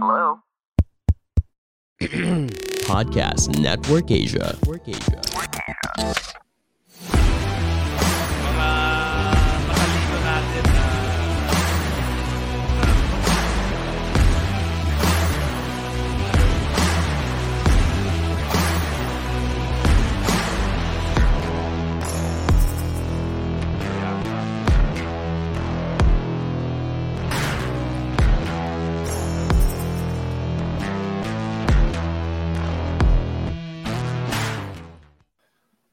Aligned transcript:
Hello? 0.00 0.40
Podcast 2.88 3.60
Network 3.60 4.10
Asia. 4.10 4.56
Network 4.64 4.88
Asia. 4.88 5.20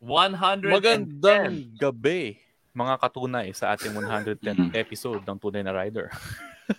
Magandang 0.08 1.76
110 1.76 1.76
gabi, 1.76 2.40
mga 2.72 2.96
katunay 2.96 3.52
sa 3.52 3.76
ating 3.76 3.92
110th 3.92 4.72
episode 4.72 5.20
ng 5.28 5.36
Tunay 5.36 5.60
na 5.68 5.76
Rider. 5.76 6.08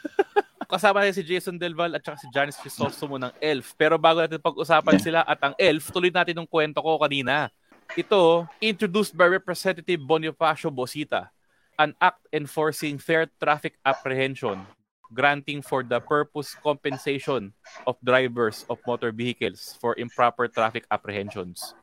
Kasama 0.73 1.05
natin 1.05 1.21
si 1.21 1.29
Jason 1.29 1.61
Delval 1.61 1.93
at 1.93 2.01
saka 2.01 2.17
si 2.25 2.29
Janice 2.33 2.57
Crisostomo 2.57 3.21
ng 3.21 3.29
ELF. 3.37 3.77
Pero 3.77 4.01
bago 4.01 4.25
natin 4.25 4.41
pag-usapan 4.41 4.97
sila 4.97 5.29
at 5.29 5.37
ang 5.45 5.53
ELF, 5.61 5.93
tuloy 5.93 6.09
natin 6.09 6.41
yung 6.41 6.49
kwento 6.49 6.81
ko 6.81 6.97
kanina. 6.97 7.53
Ito, 7.93 8.49
introduced 8.65 9.13
by 9.13 9.29
Representative 9.29 10.01
Bonifacio 10.01 10.73
Bosita, 10.73 11.29
an 11.77 11.93
act 12.01 12.25
enforcing 12.33 12.97
fair 12.97 13.29
traffic 13.37 13.77
apprehension, 13.85 14.65
granting 15.13 15.61
for 15.61 15.85
the 15.85 16.01
purpose 16.01 16.57
compensation 16.65 17.53
of 17.85 18.01
drivers 18.01 18.65
of 18.73 18.81
motor 18.89 19.13
vehicles 19.13 19.77
for 19.77 19.93
improper 20.01 20.49
traffic 20.49 20.89
apprehensions. 20.89 21.77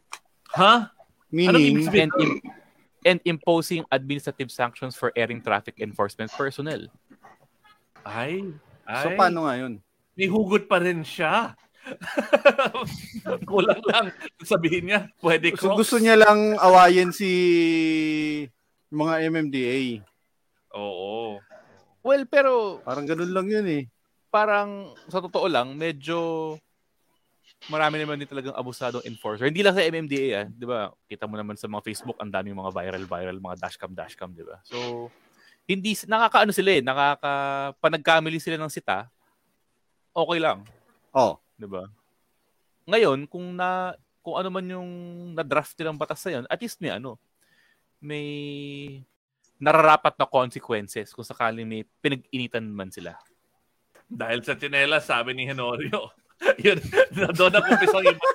Ha? 0.57 0.89
Ibig 1.29 1.93
and, 1.95 2.11
im- 2.15 2.41
and 3.03 3.19
imposing 3.23 3.85
administrative 3.87 4.49
sanctions 4.49 4.93
for 4.93 5.13
airing 5.13 5.39
traffic 5.39 5.77
enforcement 5.79 6.29
personnel. 6.31 6.89
Ay, 8.01 8.45
ay. 8.85 9.03
So 9.03 9.09
paano 9.13 9.45
nga 9.45 9.55
yun? 9.57 9.81
May 10.13 10.27
hugot 10.27 10.65
pa 10.65 10.79
rin 10.79 11.01
siya. 11.01 11.57
Kulang 13.45 13.81
lang. 13.85 14.05
Sabihin 14.41 14.89
niya, 14.89 14.99
pwede 15.19 15.53
So 15.53 15.69
crocs. 15.69 15.77
gusto 15.83 15.95
niya 15.97 16.17
lang 16.17 16.57
awayin 16.57 17.11
si 17.11 17.29
mga 18.89 19.27
MMDA. 19.27 20.01
Oo. 20.73 21.37
Well, 22.01 22.25
pero 22.25 22.81
Parang 22.81 23.05
ganun 23.05 23.31
lang 23.33 23.47
yun 23.49 23.67
eh. 23.67 23.83
parang 24.29 24.91
sa 25.07 25.23
totoo 25.23 25.47
lang, 25.47 25.73
medyo 25.73 26.53
marami 27.65 27.97
naman 27.97 28.21
din 28.21 28.29
talagang 28.29 28.53
abusadong 28.53 29.05
enforcer. 29.09 29.49
Hindi 29.49 29.65
lang 29.65 29.73
sa 29.73 29.81
MMDA 29.81 30.45
ah, 30.45 30.47
'di 30.47 30.65
ba? 30.69 30.93
Kita 31.09 31.25
mo 31.25 31.35
naman 31.37 31.57
sa 31.57 31.65
mga 31.65 31.81
Facebook 31.81 32.17
ang 32.21 32.29
daming 32.29 32.57
mga 32.57 32.71
viral 32.71 33.05
viral 33.09 33.37
mga 33.41 33.57
dashcam 33.57 33.91
dashcam, 33.93 34.29
'di 34.33 34.45
ba? 34.45 34.61
So 34.61 35.09
hindi 35.65 35.97
nakakaano 36.05 36.53
sila 36.53 36.77
eh, 36.77 36.81
nakaka 36.85 37.33
panagkamali 37.81 38.37
sila 38.37 38.61
ng 38.61 38.69
sita. 38.69 39.09
Okay 40.15 40.39
lang, 40.39 40.63
Oh. 41.11 41.41
'di 41.57 41.67
ba? 41.67 41.89
Ngayon, 42.85 43.25
kung 43.25 43.57
na 43.57 43.97
kung 44.21 44.37
ano 44.37 44.49
man 44.49 44.65
yung 44.65 44.89
na-draft 45.37 45.73
nilang 45.77 45.97
batas 45.97 46.21
na 46.25 46.41
yun, 46.41 46.45
at 46.49 46.57
least 46.61 46.81
may 46.81 46.93
ano, 46.93 47.17
may 48.01 48.25
nararapat 49.57 50.13
na 50.17 50.25
consequences 50.29 51.13
kung 51.13 51.25
sakaling 51.25 51.65
may 51.65 51.81
pinag-initan 52.01 52.65
man 52.65 52.89
sila. 52.89 53.17
Dahil 54.05 54.45
sa 54.45 54.53
tinela, 54.53 55.01
sabi 55.01 55.33
ni 55.33 55.49
Henorio. 55.49 56.13
Yun, 56.65 56.79
na 57.15 57.29
doon 57.33 57.53
ako 57.57 57.67
pisang 57.81 58.05
iba. 58.05 58.25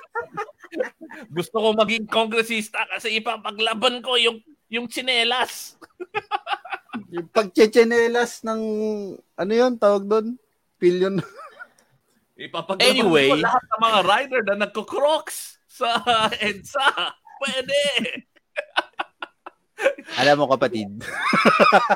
Gusto 1.31 1.55
ko 1.59 1.67
maging 1.75 2.07
kongresista 2.07 2.83
kasi 2.87 3.19
ipapaglaban 3.19 3.99
ko 3.99 4.15
yung 4.15 4.39
yung 4.71 4.87
tsinelas. 4.87 5.75
Yung 7.11 7.27
pagchechenelas 7.27 8.39
ng, 8.47 8.61
ano 9.35 9.51
yun, 9.51 9.75
tawag 9.75 10.07
doon? 10.07 10.39
Pillion. 10.79 11.19
Ipapaglaban 12.39 12.87
Anyway. 12.87 13.27
ko 13.27 13.43
lahat 13.43 13.63
ng 13.67 13.81
mga 13.83 13.99
rider 14.07 14.41
na 14.47 14.55
nagko-crocs 14.63 15.59
sa 15.67 15.99
EDSA. 16.39 16.87
Pwede. 17.43 17.79
Alam 20.23 20.39
mo 20.39 20.45
kapatid. 20.55 20.87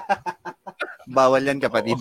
Bawal 1.15 1.47
yan 1.47 1.63
kapatid. 1.63 1.99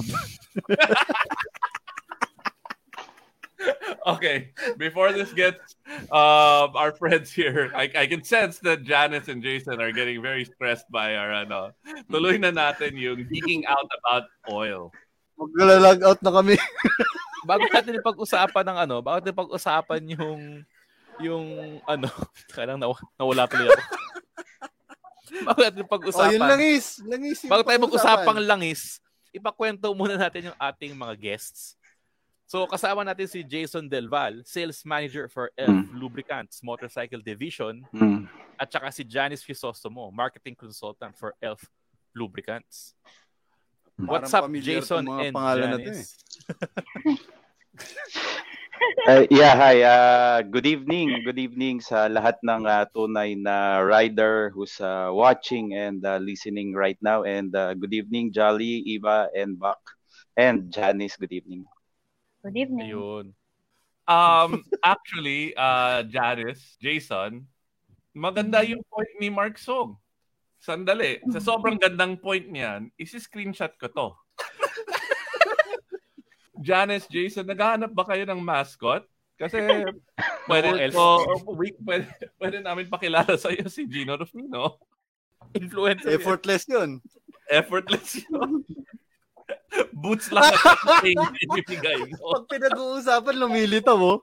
Okay, 4.05 4.53
before 4.77 5.17
this 5.17 5.33
gets 5.33 5.81
um, 6.13 6.77
our 6.77 6.93
friends 6.93 7.33
here, 7.33 7.73
I, 7.73 7.89
I 7.97 8.05
can 8.05 8.21
sense 8.21 8.61
that 8.61 8.85
Janice 8.85 9.33
and 9.33 9.41
Jason 9.41 9.81
are 9.81 9.97
getting 9.97 10.21
very 10.21 10.45
stressed 10.45 10.85
by 10.93 11.17
our 11.17 11.33
ano. 11.33 11.73
Tuloy 12.13 12.37
na 12.37 12.53
natin 12.53 13.01
yung 13.01 13.25
geeking 13.25 13.65
out 13.65 13.89
about 14.05 14.29
oil. 14.53 14.93
Maglalag 15.41 16.05
out 16.05 16.21
na 16.21 16.31
kami. 16.37 16.61
bago 17.49 17.65
natin 17.69 18.01
pag-usapan 18.05 18.65
ng 18.69 18.79
ano, 18.89 18.97
bago 19.01 19.25
natin 19.25 19.37
pag-usapan 19.37 20.03
yung 20.17 20.41
yung 21.23 21.81
ano, 21.89 22.09
kailang 22.57 22.81
naw, 22.81 22.93
nawala 23.17 23.49
tuloy 23.49 23.73
ako. 23.73 23.85
bago 25.49 25.61
natin 25.65 25.85
oh, 25.85 25.91
pag-usapan. 25.91 26.33
yun 26.37 26.43
langis. 26.45 26.85
Langis. 27.05 27.39
yung 27.41 27.53
bago 27.57 27.63
tayo 27.65 27.81
mag-usapang 27.89 28.39
langis, 28.45 29.01
ipakwento 29.33 29.89
muna 29.97 30.21
natin 30.21 30.53
yung 30.53 30.59
ating 30.61 30.93
mga 30.93 31.15
guests. 31.17 31.81
So 32.55 32.71
kasama 32.71 33.03
natin 33.03 33.27
si 33.27 33.43
Jason 33.43 33.91
Delval, 33.91 34.47
Sales 34.47 34.87
Manager 34.87 35.27
for 35.27 35.51
Elf 35.59 35.91
Lubricants 35.91 36.63
Motorcycle 36.63 37.19
Division, 37.19 37.83
Hmm. 37.91 38.31
at 38.55 38.71
saka 38.71 38.95
si 38.95 39.03
Janice 39.03 39.43
Crisostomo, 39.43 40.15
Marketing 40.15 40.55
Consultant 40.55 41.19
for 41.19 41.35
Elf 41.43 41.67
Lubricants. 42.15 42.95
What's 43.99 44.31
Parang 44.31 44.39
up, 44.39 44.45
familiar 44.47 44.79
Jason 44.79 45.03
and 45.03 45.35
to 45.35 45.51
Janice? 45.59 46.15
Uh, 49.09 49.25
yeah, 49.31 49.57
hi. 49.57 49.81
Uh, 49.83 50.43
good 50.43 50.67
evening. 50.67 51.25
Good 51.25 51.39
evening 51.39 51.81
sa 51.81 52.07
lahat 52.07 52.37
ng 52.45 52.69
uh, 52.69 52.85
tunay 52.93 53.33
na 53.35 53.81
rider 53.81 54.53
who's 54.53 54.77
uh, 54.79 55.09
watching 55.11 55.73
and 55.73 56.05
uh, 56.05 56.21
listening 56.21 56.75
right 56.77 56.99
now. 57.01 57.25
And 57.25 57.55
uh, 57.55 57.73
good 57.75 57.95
evening, 57.97 58.31
Jolly, 58.31 58.85
Eva, 58.85 59.31
and 59.33 59.57
Buck. 59.57 59.81
And 60.37 60.69
Janice, 60.69 61.17
good 61.17 61.33
evening. 61.33 61.65
Good 62.45 62.61
evening. 62.61 62.93
Ayun. 62.93 63.27
Um, 64.05 64.51
actually, 64.85 65.57
uh, 65.57 66.05
Janice, 66.05 66.77
Jason, 66.77 67.49
maganda 68.13 68.61
Mm-hmm. 68.61 68.73
yung 68.77 68.83
point 68.85 69.13
ni 69.17 69.29
Mark 69.33 69.57
Song. 69.57 69.97
Sandali. 70.61 71.21
Sa 71.33 71.41
sobrang 71.41 71.77
gandang 71.77 72.17
point 72.17 72.45
niyan, 72.45 72.89
isi-screenshot 72.97 73.73
ko 73.77 73.89
to. 73.89 74.09
Janice, 76.65 77.09
Jason, 77.09 77.45
naghahanap 77.45 77.93
ba 77.93 78.05
kayo 78.05 78.25
ng 78.25 78.41
mascot? 78.41 79.05
Kasi 79.37 79.61
pwede, 80.49 80.69
Mga 80.69 80.81
elf. 80.89 80.95
ko, 80.95 81.05
we, 81.53 81.73
pwede, 81.81 82.05
pwede 82.41 82.57
namin 82.61 82.89
pakilala 82.89 83.37
sa 83.37 83.53
iyo 83.53 83.69
si 83.69 83.85
Gino 83.85 84.17
Rufino. 84.17 84.81
Influencer. 85.53 86.13
Effortless 86.13 86.65
yun. 86.65 87.01
Effortless 87.49 88.25
yun. 88.25 88.65
Boots 89.93 90.31
lang 90.31 90.47
at 90.55 91.03
yung 91.03 91.35
ibibigay 91.49 91.99
mo. 92.15 92.39
Pag 92.39 92.47
pinag-uusapan, 92.51 93.35
lumilitaw 93.35 93.97
mo. 93.99 94.23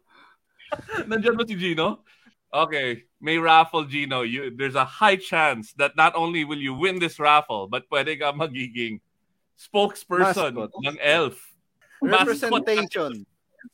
Nandiyan 1.04 1.36
ba 1.36 1.44
si 1.44 1.56
Gino? 1.60 2.04
Okay, 2.52 3.08
may 3.20 3.40
raffle, 3.40 3.88
Gino. 3.88 4.24
You, 4.24 4.52
there's 4.52 4.76
a 4.76 4.84
high 4.84 5.16
chance 5.16 5.72
that 5.80 5.96
not 5.96 6.16
only 6.16 6.44
will 6.44 6.60
you 6.60 6.76
win 6.76 7.00
this 7.00 7.20
raffle, 7.20 7.68
but 7.68 7.88
pwede 7.88 8.20
ka 8.20 8.32
magiging 8.36 9.00
spokesperson 9.56 10.56
Mascot. 10.56 10.72
ng 10.84 10.96
ELF. 11.00 11.38
Mascot. 12.04 12.28
Representation. 12.28 13.12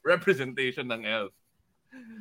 Representation 0.06 0.86
ng 0.90 1.02
ELF. 1.06 1.34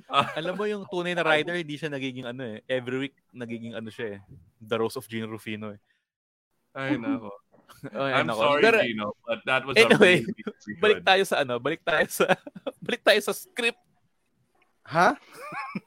Ah, 0.08 0.32
Alam 0.38 0.54
mo 0.56 0.64
yung 0.64 0.88
tunay 0.88 1.12
na 1.12 1.26
rider, 1.26 1.60
hindi 1.60 1.76
siya 1.76 1.92
nagiging 1.92 2.24
ano 2.24 2.56
eh. 2.56 2.64
Every 2.70 3.08
week, 3.10 3.16
nagiging 3.36 3.76
ano 3.76 3.90
siya 3.92 4.16
eh. 4.16 4.18
The 4.56 4.76
Rose 4.80 4.96
of 4.96 5.04
Gino 5.10 5.28
Rufino 5.28 5.76
eh. 5.76 5.80
ay, 6.72 6.96
nako. 6.96 7.32
Ay, 7.92 8.12
I'm 8.14 8.26
nako. 8.26 8.40
sorry, 8.40 8.62
Pero, 8.62 8.78
Gino, 8.80 9.06
but 9.22 9.40
that 9.44 9.62
was 9.62 9.74
Anyway, 9.76 10.22
a 10.22 10.26
really, 10.26 10.78
balik 10.82 11.00
tayo 11.02 11.22
sa 11.22 11.36
ano, 11.40 11.54
balik 11.56 11.82
tayo 11.82 12.06
sa 12.08 12.24
balik 12.86 13.02
tayo 13.02 13.20
sa 13.20 13.32
script. 13.32 13.82
Ha? 14.86 15.18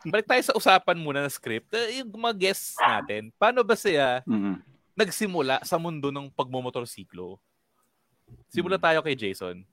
Balik 0.04 0.28
tayo 0.28 0.44
sa 0.44 0.54
usapan 0.54 1.00
muna 1.00 1.24
ng 1.24 1.32
script. 1.32 1.72
Eh, 1.72 2.04
Yung 2.04 2.12
mga 2.14 2.36
guests 2.36 2.76
natin, 2.78 3.32
paano 3.36 3.64
ba 3.64 3.74
siya 3.74 4.22
Mhm. 4.24 4.60
nagsimula 4.94 5.64
sa 5.64 5.80
mundo 5.80 6.12
ng 6.12 6.28
pagmomotorsiklo? 6.30 7.40
Simula 8.48 8.76
Hmm. 8.76 8.84
tayo 8.84 9.00
kay 9.00 9.16
Jason. 9.16 9.64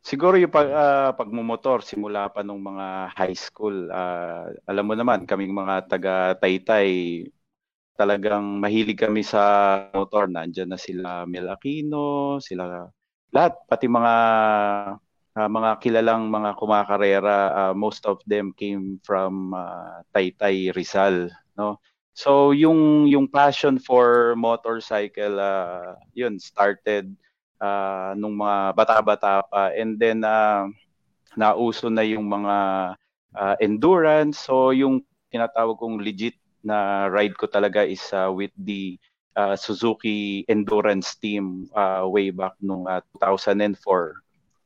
Siguro 0.00 0.40
yung 0.40 0.48
pag, 0.48 0.68
ah, 0.70 1.10
pagmumotor, 1.12 1.84
simula 1.84 2.32
pa 2.32 2.40
nung 2.40 2.62
mga 2.62 3.12
high 3.12 3.36
school. 3.36 3.92
Ah, 3.92 4.48
alam 4.64 4.88
mo 4.88 4.96
naman, 4.96 5.28
kaming 5.28 5.52
mga 5.52 5.84
taga-Taytay, 5.86 6.88
talagang 7.98 8.62
mahilig 8.62 9.02
kami 9.02 9.26
sa 9.26 9.42
motor. 9.90 10.30
Nandyan 10.30 10.70
na 10.70 10.78
sila 10.78 11.26
Mel 11.26 11.50
Aquino, 11.50 12.38
sila 12.38 12.86
lahat, 13.34 13.58
pati 13.66 13.90
mga 13.90 14.14
ah, 15.34 15.50
mga 15.50 15.70
kilalang 15.82 16.30
mga 16.30 16.50
kumakarera, 16.54 17.38
ah, 17.52 17.74
most 17.74 18.06
of 18.06 18.22
them 18.30 18.54
came 18.54 19.02
from 19.02 19.50
ah, 19.52 20.06
Taytay, 20.14 20.70
Rizal, 20.70 21.28
no? 21.58 21.82
So 22.18 22.50
yung 22.50 23.06
yung 23.06 23.30
passion 23.30 23.78
for 23.78 24.34
motorcycle 24.34 25.38
ah, 25.38 25.94
yun 26.14 26.38
started 26.42 27.14
ah, 27.62 28.14
nung 28.18 28.34
mga 28.38 28.74
bata-bata 28.74 29.42
pa 29.46 29.70
and 29.74 29.98
then 29.98 30.26
ah, 30.26 30.66
nauso 31.38 31.86
na 31.86 32.02
yung 32.02 32.26
mga 32.26 32.56
ah, 33.38 33.54
endurance 33.62 34.42
so 34.42 34.74
yung 34.74 34.98
tinatawag 35.30 35.78
kong 35.78 36.02
legit 36.02 36.34
na 36.64 37.06
ride 37.10 37.36
ko 37.36 37.46
talaga 37.46 37.86
is 37.86 38.02
ah, 38.10 38.30
with 38.30 38.52
the 38.58 38.98
ah, 39.38 39.54
Suzuki 39.54 40.42
Endurance 40.48 41.14
team 41.18 41.70
ah, 41.74 42.06
way 42.06 42.30
back 42.30 42.58
nung 42.62 42.86
ah, 42.86 43.02
2004 43.20 44.18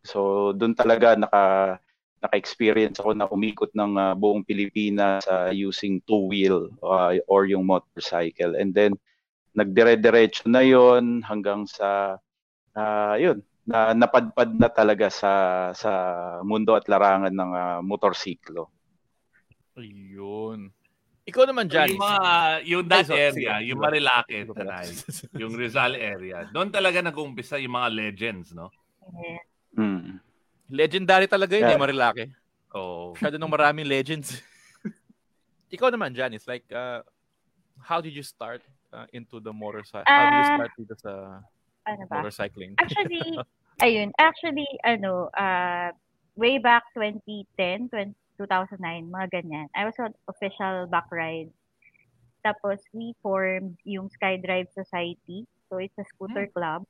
so 0.03 0.51
doon 0.57 0.75
talaga 0.75 1.15
naka 1.15 1.77
naka-experience 2.23 3.03
ako 3.03 3.19
na 3.19 3.27
umikot 3.27 3.75
ng 3.75 3.99
ah, 3.99 4.15
buong 4.15 4.47
Pilipinas 4.47 5.27
ah, 5.27 5.51
using 5.51 5.99
two 6.07 6.31
wheel 6.31 6.71
ah, 6.87 7.13
or 7.27 7.45
yung 7.51 7.67
motorcycle 7.67 8.55
and 8.55 8.71
then 8.73 8.95
nagdire-diretso 9.53 10.49
na 10.49 10.63
yon 10.65 11.21
hanggang 11.27 11.69
sa 11.69 12.17
ah 12.73 13.15
yun, 13.21 13.45
na 13.69 13.93
napadpad 13.93 14.57
na 14.57 14.71
talaga 14.73 15.13
sa 15.13 15.33
sa 15.77 15.93
mundo 16.43 16.73
at 16.79 16.89
larangan 16.89 17.35
ng 17.35 17.53
ah, 17.53 17.81
motorsiklo. 17.83 18.71
Ayun. 19.77 20.73
Ikaw 21.23 21.45
naman, 21.47 21.71
Janice. 21.71 21.95
Yung 21.95 22.03
mga, 22.03 22.33
yung 22.67 22.85
that 22.91 23.07
Ay, 23.07 23.07
so- 23.07 23.15
area, 23.15 23.53
sige. 23.55 23.67
yung 23.71 23.79
Marilake. 23.79 24.37
Tanay, 24.43 24.87
yung 25.39 25.53
Rizal 25.55 25.95
area, 25.95 26.51
doon 26.51 26.67
talaga 26.69 26.99
nag-umpisa 26.99 27.63
yung 27.63 27.79
mga 27.79 27.89
legends, 27.95 28.51
no? 28.51 28.75
Mm. 29.79 30.19
Legendary 30.67 31.31
talaga 31.31 31.55
yun, 31.55 31.69
Yeah. 31.71 31.79
eh, 31.79 31.81
Marilake. 31.81 32.25
Oh. 32.75 33.15
Masyado 33.15 33.39
ng 33.39 33.53
maraming 33.53 33.87
legends. 33.87 34.41
Ikaw 35.75 35.95
naman, 35.95 36.11
Janice, 36.11 36.49
like, 36.49 36.67
uh, 36.73 37.07
how 37.79 38.03
did 38.03 38.13
you 38.13 38.25
start 38.25 38.61
uh, 38.91 39.07
into 39.15 39.39
the 39.39 39.53
motorcycle? 39.53 40.09
how 40.09 40.27
did 40.27 40.37
you 40.37 40.49
Ah. 40.49 40.57
start 40.59 40.73
dito 40.75 40.95
sa 40.99 41.13
Ano 41.87 42.03
ba? 42.11 42.19
motorcycling? 42.19 42.75
Actually, 42.83 43.23
ayun, 43.87 44.11
actually, 44.19 44.69
ano, 44.83 45.31
uh, 45.33 45.95
way 46.35 46.59
back 46.59 46.83
2010, 46.99 47.89
20, 47.95 48.11
2009, 48.43 49.07
mga 49.07 49.29
ganyan, 49.31 49.71
I 49.79 49.87
was 49.87 49.95
on 50.03 50.11
official 50.27 50.91
back 50.91 51.07
ride. 51.15 51.55
Tapos, 52.43 52.83
we 52.91 53.15
formed 53.23 53.79
yung 53.87 54.11
Skydrive 54.11 54.67
Society. 54.75 55.47
So, 55.71 55.79
it's 55.79 55.95
a 55.95 56.07
scooter 56.11 56.51
club. 56.51 56.83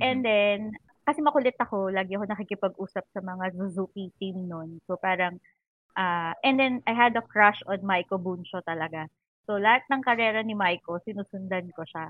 And 0.00 0.24
then, 0.24 0.72
kasi 1.04 1.20
makulit 1.20 1.60
ako, 1.60 1.92
lagi 1.92 2.16
ako 2.16 2.24
nakikipag-usap 2.32 3.04
sa 3.12 3.20
mga 3.20 3.52
Suzuki 3.52 4.08
team 4.16 4.48
nun. 4.48 4.80
So, 4.88 4.96
parang, 4.96 5.36
ah 6.00 6.32
and 6.40 6.56
then, 6.56 6.80
I 6.88 6.96
had 6.96 7.12
a 7.20 7.24
crush 7.24 7.60
on 7.68 7.84
Maiko 7.84 8.16
Buncho 8.16 8.64
talaga. 8.64 9.12
So, 9.44 9.60
lahat 9.60 9.84
ng 9.92 10.00
karera 10.00 10.40
ni 10.40 10.56
Maiko, 10.56 10.96
sinusundan 11.04 11.68
ko 11.76 11.84
siya. 11.84 12.08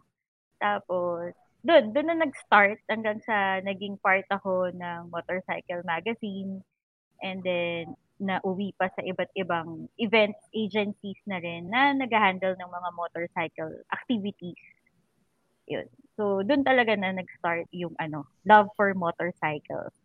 Tapos, 0.63 1.35
doon, 1.67 1.93
doon 1.93 2.07
na 2.13 2.17
nag-start 2.23 2.81
hanggang 2.89 3.19
sa 3.27 3.59
naging 3.61 3.99
part 4.01 4.25
ako 4.31 4.71
ng 4.73 5.11
motorcycle 5.11 5.83
magazine. 5.83 6.63
And 7.21 7.43
then, 7.45 7.99
nauwi 8.21 8.77
pa 8.77 8.93
sa 8.93 9.01
iba't 9.01 9.33
ibang 9.35 9.89
events 9.97 10.45
agencies 10.53 11.17
na 11.25 11.41
rin 11.41 11.73
na 11.73 11.97
nag-handle 11.97 12.55
ng 12.55 12.71
mga 12.71 12.91
motorcycle 12.93 13.73
activities. 13.91 14.61
Yun. 15.67 15.89
So, 16.21 16.45
doon 16.45 16.61
talaga 16.61 16.93
na 17.01 17.17
nag-start 17.17 17.73
yung 17.73 17.97
ano, 17.97 18.29
love 18.45 18.69
for 18.77 18.93
motorcycles. 18.93 19.97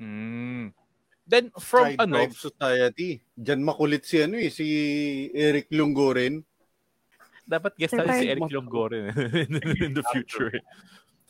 Mm. 0.00 0.74
Then, 1.30 1.54
from 1.62 1.94
Side 1.94 2.00
ano, 2.02 2.14
Drive 2.18 2.34
Society. 2.34 3.22
Diyan 3.38 3.62
makulit 3.62 4.02
si 4.02 4.18
ano 4.18 4.34
eh, 4.34 4.50
si 4.50 4.66
Eric 5.30 5.70
Lungorin. 5.70 6.42
dapat 7.50 7.74
guest 7.74 7.98
tayo 7.98 8.14
si 8.14 8.30
Eric 8.30 8.46
mo. 8.46 8.50
Longgoren 8.50 9.10
in 9.86 9.94
the 9.94 10.06
future. 10.14 10.54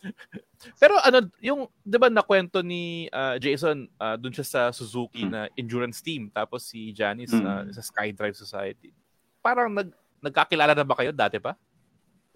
Pero 0.80 0.96
ano, 1.00 1.28
yung, 1.40 1.68
di 1.84 1.96
ba 1.96 2.08
nakwento 2.08 2.60
ni 2.64 3.08
uh, 3.12 3.36
Jason, 3.36 3.88
uh, 4.00 4.16
dun 4.16 4.32
siya 4.32 4.46
sa 4.46 4.62
Suzuki 4.72 5.24
Hmm. 5.24 5.32
na 5.32 5.40
endurance 5.56 6.00
team, 6.00 6.28
tapos 6.32 6.68
si 6.68 6.92
Janice 6.92 7.36
Hmm. 7.36 7.46
uh, 7.46 7.64
sa 7.72 7.82
Skydrive 7.84 8.36
Society. 8.36 8.92
Parang 9.40 9.72
nag, 9.72 9.88
nagkakilala 10.20 10.76
na 10.76 10.84
ba 10.84 10.96
kayo 10.96 11.12
dati 11.12 11.40
pa? 11.40 11.56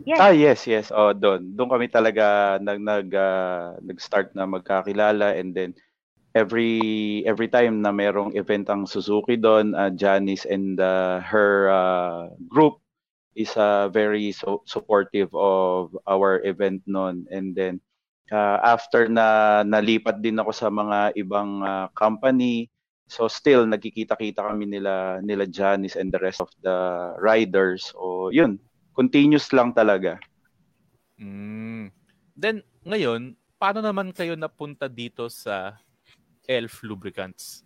Yes. 0.03 0.19
Ah 0.19 0.35
yes, 0.35 0.61
yes. 0.67 0.87
Oh, 0.91 1.15
doon. 1.15 1.55
Doon 1.55 1.71
kami 1.71 1.87
talaga 1.87 2.59
nag 2.59 2.83
nag 2.83 3.09
ah, 3.15 3.79
nag-start 3.79 4.35
na 4.35 4.43
magkakilala 4.43 5.39
and 5.39 5.55
then 5.55 5.71
every 6.35 7.23
every 7.31 7.47
time 7.47 7.79
na 7.79 7.95
merong 7.95 8.35
event 8.35 8.67
ang 8.67 8.91
Suzuki 8.91 9.39
doon, 9.39 9.71
uh, 9.79 9.95
Janice 9.95 10.51
and 10.51 10.83
uh, 10.83 11.23
her 11.23 11.71
uh, 11.71 12.27
group 12.51 12.83
is 13.35 13.53
uh, 13.59 13.91
very 13.91 14.33
so, 14.33 14.63
supportive 14.65 15.31
of 15.35 15.95
our 16.07 16.43
event 16.47 16.83
noon 16.87 17.27
and 17.31 17.55
then 17.55 17.83
uh, 18.31 18.59
after 18.63 19.07
na 19.11 19.61
nalipat 19.67 20.23
din 20.23 20.39
ako 20.39 20.51
sa 20.55 20.71
mga 20.71 21.19
ibang 21.19 21.63
uh, 21.63 21.87
company 21.95 22.71
so 23.11 23.29
still 23.29 23.69
nagkikita-kita 23.69 24.41
kami 24.41 24.65
nila 24.67 25.21
nila 25.21 25.45
Janice 25.45 25.99
and 25.99 26.09
the 26.15 26.21
rest 26.23 26.41
of 26.41 26.49
the 26.65 26.77
riders 27.21 27.93
o 27.99 28.33
yun 28.33 28.57
continuous 28.97 29.51
lang 29.53 29.75
talaga 29.77 30.17
Mm. 31.21 31.95
Then, 32.35 32.67
ngayon, 32.83 33.39
paano 33.59 33.81
naman 33.83 34.11
kayo 34.11 34.35
napunta 34.35 34.91
dito 34.91 35.31
sa 35.31 35.79
Elf 36.51 36.83
Lubricants? 36.83 37.63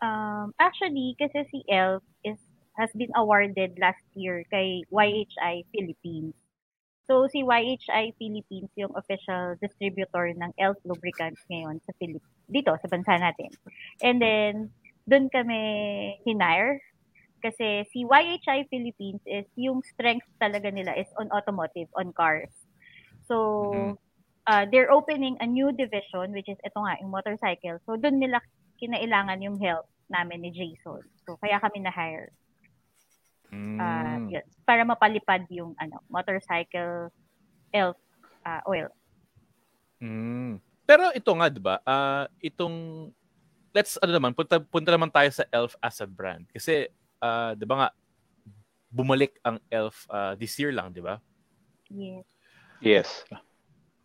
Um, 0.00 0.50
actually, 0.58 1.14
kasi 1.20 1.44
si 1.52 1.58
ELF 1.70 2.02
is 2.24 2.40
has 2.80 2.88
been 2.96 3.12
awarded 3.12 3.76
last 3.76 4.00
year 4.16 4.48
kay 4.48 4.88
YHI 4.88 5.68
Philippines. 5.68 6.32
So, 7.04 7.28
si 7.28 7.44
YHI 7.44 8.16
Philippines 8.16 8.70
yung 8.78 8.94
official 8.96 9.58
distributor 9.60 10.32
ng 10.32 10.54
ELF 10.56 10.78
lubricants 10.88 11.42
ngayon 11.50 11.82
sa 11.84 11.92
Philip 12.00 12.22
dito 12.48 12.72
sa 12.80 12.86
bansa 12.88 13.20
natin. 13.20 13.50
And 14.00 14.16
then, 14.22 14.52
doon 15.04 15.26
kami 15.28 15.60
hinire 16.24 16.80
kasi 17.42 17.88
si 17.90 18.04
YHI 18.04 18.68
Philippines 18.68 19.20
is 19.26 19.48
yung 19.56 19.82
strength 19.82 20.28
talaga 20.38 20.70
nila 20.70 20.94
is 20.94 21.08
on 21.16 21.32
automotive, 21.32 21.88
on 21.96 22.12
cars. 22.12 22.52
So, 23.26 23.36
mm-hmm. 23.74 23.92
uh, 24.46 24.64
they're 24.70 24.92
opening 24.92 25.34
a 25.40 25.48
new 25.48 25.72
division 25.72 26.30
which 26.30 26.48
is 26.48 26.60
ito 26.62 26.78
nga, 26.78 27.00
yung 27.00 27.10
motorcycle. 27.10 27.80
So, 27.88 27.96
doon 27.96 28.20
nila 28.20 28.38
kinailangan 28.78 29.42
yung 29.42 29.58
help 29.58 29.88
namin 30.12 30.46
ni 30.46 30.50
Jason. 30.52 31.02
So, 31.24 31.40
kaya 31.40 31.58
kami 31.58 31.82
na-hire. 31.82 32.30
Mm. 33.50 33.78
Uh, 33.78 34.18
yun, 34.30 34.44
para 34.62 34.82
mapalipad 34.86 35.42
yung 35.50 35.74
ano, 35.78 35.98
motorcycle 36.06 37.10
elf 37.74 37.98
uh, 38.46 38.62
oil. 38.66 38.88
Mm. 40.00 40.62
Pero 40.90 41.14
ito 41.14 41.30
nga, 41.38 41.46
'di 41.46 41.62
ba? 41.62 41.78
Uh, 41.86 42.26
itong 42.42 43.10
let's 43.70 43.94
ano 44.02 44.10
naman, 44.10 44.34
punta 44.34 44.58
punta 44.58 44.90
naman 44.90 45.10
tayo 45.10 45.30
sa 45.30 45.46
Elf 45.54 45.78
as 45.78 46.02
a 46.02 46.08
brand 46.08 46.46
kasi 46.50 46.90
uh, 47.22 47.54
'di 47.54 47.66
ba 47.66 47.86
nga 47.86 47.88
bumalik 48.90 49.38
ang 49.46 49.62
Elf 49.70 50.10
uh, 50.10 50.34
this 50.34 50.58
year 50.58 50.74
lang, 50.74 50.90
'di 50.90 51.02
ba? 51.02 51.22
Yes. 51.90 52.26
Yes. 52.82 53.08
Uh, 53.30 53.38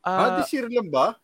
ah, 0.06 0.30
this 0.38 0.54
year 0.54 0.70
lang 0.70 0.94
ba? 0.94 1.18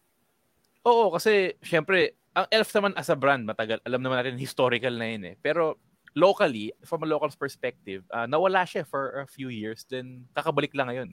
Oo, 0.81 1.13
kasi 1.13 1.53
syempre 1.61 2.17
ang 2.33 2.49
Elf 2.49 2.73
naman 2.73 2.97
as 2.97 3.13
a 3.13 3.17
brand 3.17 3.45
matagal, 3.45 3.77
alam 3.85 4.01
naman 4.01 4.17
natin 4.17 4.41
historical 4.41 4.97
na 4.97 5.13
'yun 5.13 5.23
eh. 5.29 5.35
Pero 5.37 5.77
locally, 6.15 6.73
from 6.83 7.03
a 7.03 7.09
local 7.09 7.29
perspective, 7.37 8.03
uh, 8.11 8.27
nawala 8.27 8.67
siya 8.67 8.85
for 8.85 9.23
a 9.23 9.27
few 9.27 9.49
years, 9.49 9.85
then 9.89 10.25
kakabalik 10.35 10.75
lang 10.75 10.87
ngayon. 10.91 11.09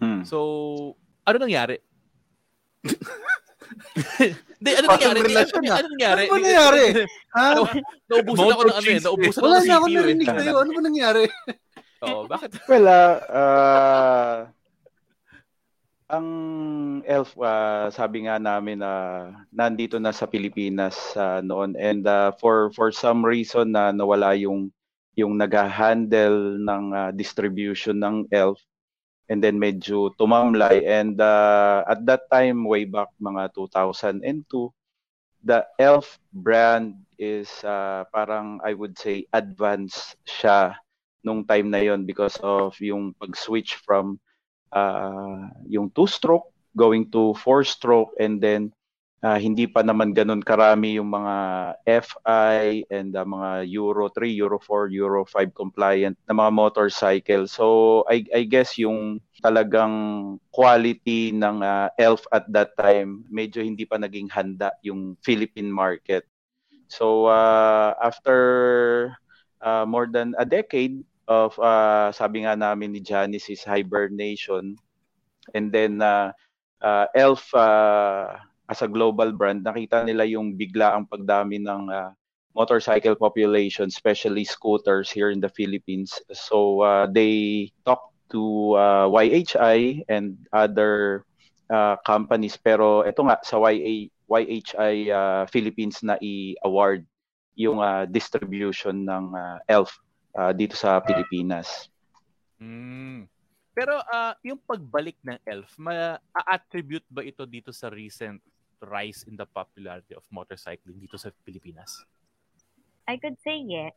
Hmm. 0.00 0.22
So, 0.24 0.96
ano 1.26 1.36
nangyari? 1.36 1.78
Hindi, 4.58 4.70
ano 4.76 4.86
nangyari? 4.88 5.18
Ano, 5.20 5.28
ano, 5.28 5.72
ano 5.72 5.88
nangyari? 5.96 6.24
Ano 6.28 6.40
nangyari? 6.40 6.82
Ha? 7.32 7.44
naubusan 8.08 8.48
ako 8.52 8.62
ng 8.68 8.76
ano 8.76 8.88
eh. 8.88 9.00
Naubusan 9.00 9.40
ako 9.40 9.48
ng 9.48 9.48
CPU. 9.48 9.48
Wala 9.48 9.58
na 9.64 9.74
ako 9.76 9.86
narinig 9.88 10.28
sa'yo. 10.28 10.54
Ano 10.60 10.70
ba 10.72 10.82
nangyari? 10.82 11.22
Oo, 12.02 12.20
bakit? 12.26 12.50
Well, 12.66 12.86
uh, 12.90 13.16
uh, 13.30 14.36
ang 16.12 16.28
elf 17.08 17.32
uh, 17.40 17.88
sabi 17.88 18.28
nga 18.28 18.36
namin 18.36 18.84
na 18.84 18.92
uh, 18.92 19.22
nandito 19.48 19.96
na 19.96 20.12
sa 20.12 20.28
Pilipinas 20.28 21.16
uh, 21.16 21.40
noon. 21.40 21.72
And 21.80 22.04
uh, 22.04 22.36
for 22.36 22.68
for 22.76 22.92
some 22.92 23.24
reason 23.24 23.72
na 23.72 23.88
uh, 23.88 23.92
nawala 23.96 24.36
yung 24.36 24.68
yung 25.16 25.40
nag-handle 25.40 26.60
ng 26.60 26.84
uh, 26.92 27.10
distribution 27.16 27.96
ng 27.96 28.28
elf. 28.28 28.60
And 29.32 29.40
then 29.40 29.56
medyo 29.56 30.12
tumamlay. 30.20 30.84
And 30.84 31.16
uh, 31.16 31.88
at 31.88 32.04
that 32.04 32.28
time 32.28 32.68
way 32.68 32.84
back 32.84 33.08
mga 33.16 33.56
2002 33.56 34.20
the 35.42 35.64
elf 35.80 36.20
brand 36.30 37.02
is 37.16 37.48
uh, 37.64 38.04
parang 38.12 38.60
I 38.60 38.76
would 38.76 38.94
say 39.00 39.24
advanced 39.32 40.20
siya 40.28 40.76
nung 41.24 41.48
time 41.48 41.72
na 41.72 41.80
yon 41.82 42.04
because 42.04 42.36
of 42.44 42.76
yung 42.78 43.16
pag-switch 43.16 43.80
from 43.80 44.20
uh, 44.72 45.48
yung 45.68 45.92
two-stroke 45.92 46.48
going 46.76 47.08
to 47.12 47.36
four-stroke 47.36 48.16
and 48.16 48.40
then 48.40 48.72
uh, 49.22 49.38
hindi 49.38 49.70
pa 49.70 49.80
naman 49.86 50.12
ganun 50.12 50.42
karami 50.42 50.98
yung 50.98 51.14
mga 51.14 51.36
FI 51.86 52.84
and 52.90 53.14
uh, 53.14 53.24
mga 53.24 53.70
Euro 53.78 54.10
3, 54.10 54.28
Euro 54.42 54.58
4, 54.58 54.90
Euro 54.98 55.22
5 55.24 55.54
compliant 55.54 56.18
na 56.26 56.34
mga 56.34 56.50
motorcycle. 56.52 57.46
So 57.46 58.02
I, 58.10 58.26
I 58.34 58.42
guess 58.44 58.76
yung 58.76 59.22
talagang 59.40 60.36
quality 60.50 61.30
ng 61.32 61.62
uh, 61.62 61.88
ELF 61.96 62.26
at 62.34 62.44
that 62.50 62.74
time 62.76 63.24
medyo 63.30 63.62
hindi 63.62 63.86
pa 63.86 63.96
naging 63.96 64.28
handa 64.28 64.74
yung 64.82 65.16
Philippine 65.22 65.70
market. 65.70 66.26
So 66.90 67.30
uh, 67.30 67.94
after 68.02 69.16
uh, 69.62 69.86
more 69.86 70.10
than 70.10 70.34
a 70.36 70.44
decade 70.44 71.00
of 71.32 71.56
uh, 71.56 72.12
sabi 72.12 72.44
nga 72.44 72.52
namin 72.52 72.92
ni 72.92 73.00
Janice 73.00 73.48
is 73.48 73.64
hibernation. 73.64 74.76
And 75.56 75.72
then 75.72 76.04
uh, 76.04 76.36
uh, 76.84 77.06
Elf 77.16 77.48
uh, 77.56 78.36
as 78.68 78.84
a 78.84 78.88
global 78.88 79.32
brand 79.32 79.64
nakita 79.64 80.04
nila 80.04 80.28
yung 80.28 80.54
bigla 80.54 80.94
ang 80.94 81.08
pagdami 81.08 81.58
ng 81.64 81.90
uh, 81.90 82.12
motorcycle 82.52 83.16
population 83.16 83.88
especially 83.88 84.44
scooters 84.44 85.08
here 85.08 85.32
in 85.32 85.40
the 85.40 85.50
Philippines. 85.50 86.20
So 86.30 86.84
uh, 86.84 87.08
they 87.08 87.72
talked 87.88 88.12
to 88.32 88.76
uh, 88.76 89.06
YHI 89.08 90.04
and 90.08 90.36
other 90.52 91.24
uh, 91.72 91.96
companies. 92.04 92.56
Pero 92.60 93.04
ito 93.08 93.24
nga 93.24 93.40
sa 93.40 93.60
YA 93.60 94.12
YHI 94.28 94.94
uh, 95.12 95.42
Philippines 95.48 96.00
na 96.00 96.16
i-award 96.20 97.04
yung 97.52 97.84
uh, 97.84 98.08
distribution 98.08 99.04
ng 99.04 99.36
uh, 99.36 99.60
ELF 99.68 99.92
uh, 100.36 100.52
dito 100.52 100.76
sa 100.76 101.00
Pilipinas. 101.00 101.88
Mm. 102.60 103.28
Pero 103.72 103.96
uh, 103.96 104.36
yung 104.44 104.60
pagbalik 104.60 105.16
ng 105.24 105.40
ELF, 105.48 105.72
ma-attribute 105.80 107.08
ba 107.08 107.24
ito 107.24 107.48
dito 107.48 107.72
sa 107.72 107.88
recent 107.88 108.40
rise 108.84 109.24
in 109.24 109.38
the 109.38 109.48
popularity 109.48 110.12
of 110.12 110.26
motorcycling 110.28 111.00
dito 111.00 111.16
sa 111.16 111.32
Pilipinas? 111.46 112.04
I 113.08 113.16
could 113.16 113.40
say 113.40 113.64
yes. 113.64 113.96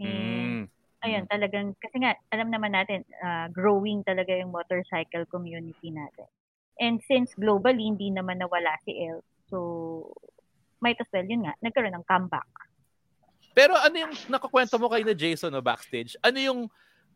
Mm. 0.00 0.72
Ayun, 1.02 1.26
talagang, 1.26 1.74
kasi 1.82 1.98
nga, 1.98 2.14
alam 2.30 2.48
naman 2.48 2.72
natin, 2.72 3.02
uh, 3.20 3.50
growing 3.50 4.06
talaga 4.06 4.32
yung 4.38 4.54
motorcycle 4.54 5.26
community 5.26 5.90
natin. 5.90 6.30
And 6.78 7.02
since 7.04 7.34
globally, 7.34 7.84
hindi 7.90 8.08
naman 8.08 8.38
nawala 8.38 8.78
si 8.86 8.96
ELF, 8.96 9.26
so 9.50 9.58
might 10.78 10.98
as 11.02 11.10
well, 11.10 11.26
yun 11.26 11.44
nga, 11.44 11.54
nagkaroon 11.62 11.94
ng 11.94 12.06
comeback. 12.06 12.48
Pero 13.52 13.76
ano 13.76 13.96
yung 13.96 14.12
nakakwento 14.28 14.76
mo 14.80 14.88
kay 14.88 15.04
na 15.04 15.16
Jason 15.16 15.52
no 15.52 15.60
backstage? 15.60 16.16
Ano 16.24 16.40
yung 16.40 16.60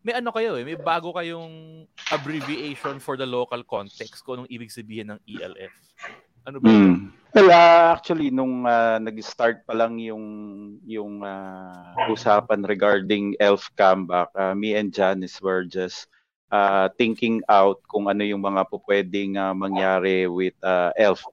may 0.07 0.15
ano 0.15 0.31
kayo 0.31 0.55
eh, 0.55 0.63
may 0.63 0.79
bago 0.79 1.11
kayong 1.11 1.83
abbreviation 2.15 3.03
for 3.03 3.19
the 3.19 3.27
local 3.27 3.59
context 3.67 4.23
kung 4.23 4.39
anong 4.39 4.53
ibig 4.55 4.71
sabihin 4.71 5.11
ng 5.11 5.21
ELF. 5.27 5.75
Ano 6.47 6.63
ba? 6.63 6.71
Mm. 6.71 7.11
Well, 7.35 7.51
uh, 7.51 7.99
actually 7.99 8.31
nung 8.31 8.63
uh, 8.65 9.03
nag-start 9.03 9.67
pa 9.67 9.75
lang 9.75 9.99
yung 9.99 10.25
yung 10.87 11.27
uh, 11.27 11.91
usapan 12.07 12.63
regarding 12.63 13.35
ELF 13.43 13.67
comeback, 13.75 14.31
uh, 14.39 14.55
me 14.55 14.79
and 14.79 14.95
Janice 14.95 15.43
were 15.43 15.67
just 15.67 16.07
uh, 16.55 16.87
thinking 16.95 17.43
out 17.51 17.83
kung 17.91 18.07
ano 18.07 18.23
yung 18.23 18.47
mga 18.47 18.63
pupwedeng 18.71 19.35
uh, 19.35 19.53
mangyari 19.53 20.31
with 20.31 20.55
uh, 20.63 20.95
ELF 20.95 21.27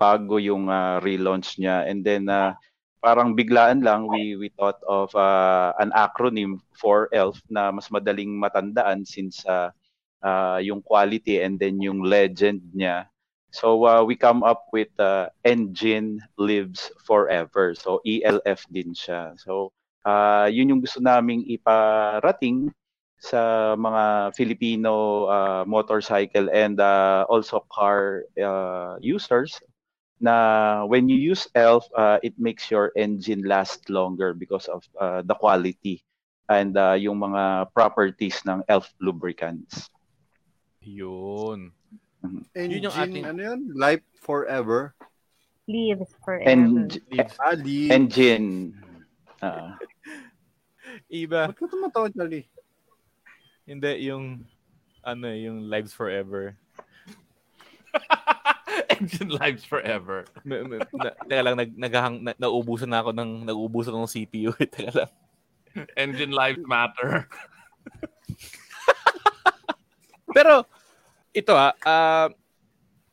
bago 0.00 0.40
yung 0.40 0.72
uh, 0.72 1.04
relaunch 1.04 1.60
niya 1.60 1.84
and 1.84 2.00
then 2.00 2.32
uh, 2.32 2.56
parang 3.06 3.38
biglaan 3.38 3.86
lang 3.86 4.10
we 4.10 4.34
we 4.34 4.50
thought 4.58 4.82
of 4.90 5.14
uh, 5.14 5.70
an 5.78 5.94
acronym 5.94 6.58
for 6.74 7.06
ELF 7.14 7.38
na 7.46 7.70
mas 7.70 7.86
madaling 7.86 8.34
matandaan 8.34 9.06
since 9.06 9.46
uh, 9.46 9.70
uh, 10.26 10.58
yung 10.58 10.82
quality 10.82 11.38
and 11.38 11.62
then 11.62 11.78
yung 11.78 12.02
legend 12.02 12.58
niya. 12.74 13.06
So 13.54 13.86
uh, 13.86 14.02
we 14.02 14.18
come 14.18 14.42
up 14.42 14.66
with 14.74 14.90
uh, 14.98 15.30
Engine 15.46 16.18
Lives 16.34 16.90
Forever. 17.06 17.78
So 17.78 18.02
ELF 18.02 18.66
din 18.74 18.90
siya. 18.90 19.38
So 19.38 19.70
uh, 20.02 20.50
yun 20.50 20.74
yung 20.74 20.82
gusto 20.82 20.98
naming 20.98 21.46
iparating 21.46 22.74
sa 23.22 23.72
mga 23.78 24.34
Filipino 24.34 25.24
uh, 25.30 25.62
motorcycle 25.62 26.50
and 26.50 26.82
uh, 26.82 27.22
also 27.30 27.62
car 27.70 28.26
uh, 28.34 28.98
users 28.98 29.62
na 30.20 30.84
when 30.84 31.08
you 31.08 31.16
use 31.16 31.48
ELF, 31.54 31.84
uh, 31.96 32.18
it 32.22 32.34
makes 32.38 32.70
your 32.70 32.92
engine 32.96 33.44
last 33.44 33.88
longer 33.90 34.32
because 34.32 34.66
of 34.66 34.82
uh, 35.00 35.22
the 35.22 35.34
quality 35.34 36.04
and 36.48 36.76
uh, 36.76 36.96
yung 36.96 37.18
mga 37.18 37.72
properties 37.74 38.40
ng 38.46 38.62
ELF 38.68 38.88
lubricants. 39.00 39.90
Yun. 40.80 41.72
Mm-hmm. 42.24 42.42
Engine, 42.54 42.70
yun 42.70 42.86
yung 42.86 42.96
ating... 42.96 43.24
ano 43.26 43.40
yun? 43.42 43.60
Life 43.74 44.04
forever? 44.22 44.94
Lives 45.66 46.14
forever. 46.22 46.48
En- 46.48 46.88
Lives. 47.10 47.34
Ah, 47.42 47.58
lives. 47.58 47.90
Engine. 47.90 48.48
Uh, 49.42 49.74
Iba. 51.10 51.50
Ba't 51.50 51.58
ka 51.58 51.66
tumatawa, 51.66 52.06
Charlie? 52.14 52.46
Hindi, 53.66 54.06
yung 54.06 54.46
ano 55.02 55.26
yung 55.30 55.66
lives 55.66 55.90
forever. 55.94 56.54
Engine 58.96 59.32
lives 59.36 59.64
forever. 59.64 60.24
na, 60.44 61.10
teka 61.28 61.42
lang, 61.42 61.56
nag, 61.56 61.72
naghang, 61.76 62.16
na, 62.24 62.32
naubusan 62.36 62.90
na 62.90 63.04
ako 63.04 63.10
ng, 63.12 63.30
naubusan 63.46 63.92
ng 63.92 64.08
CPU. 64.08 64.52
teka 64.74 64.92
lang. 64.92 65.10
Engine 65.96 66.32
lives 66.32 66.64
matter. 66.64 67.28
Pero, 70.36 70.64
ito 71.36 71.52
ah, 71.52 71.72
uh, 71.84 72.28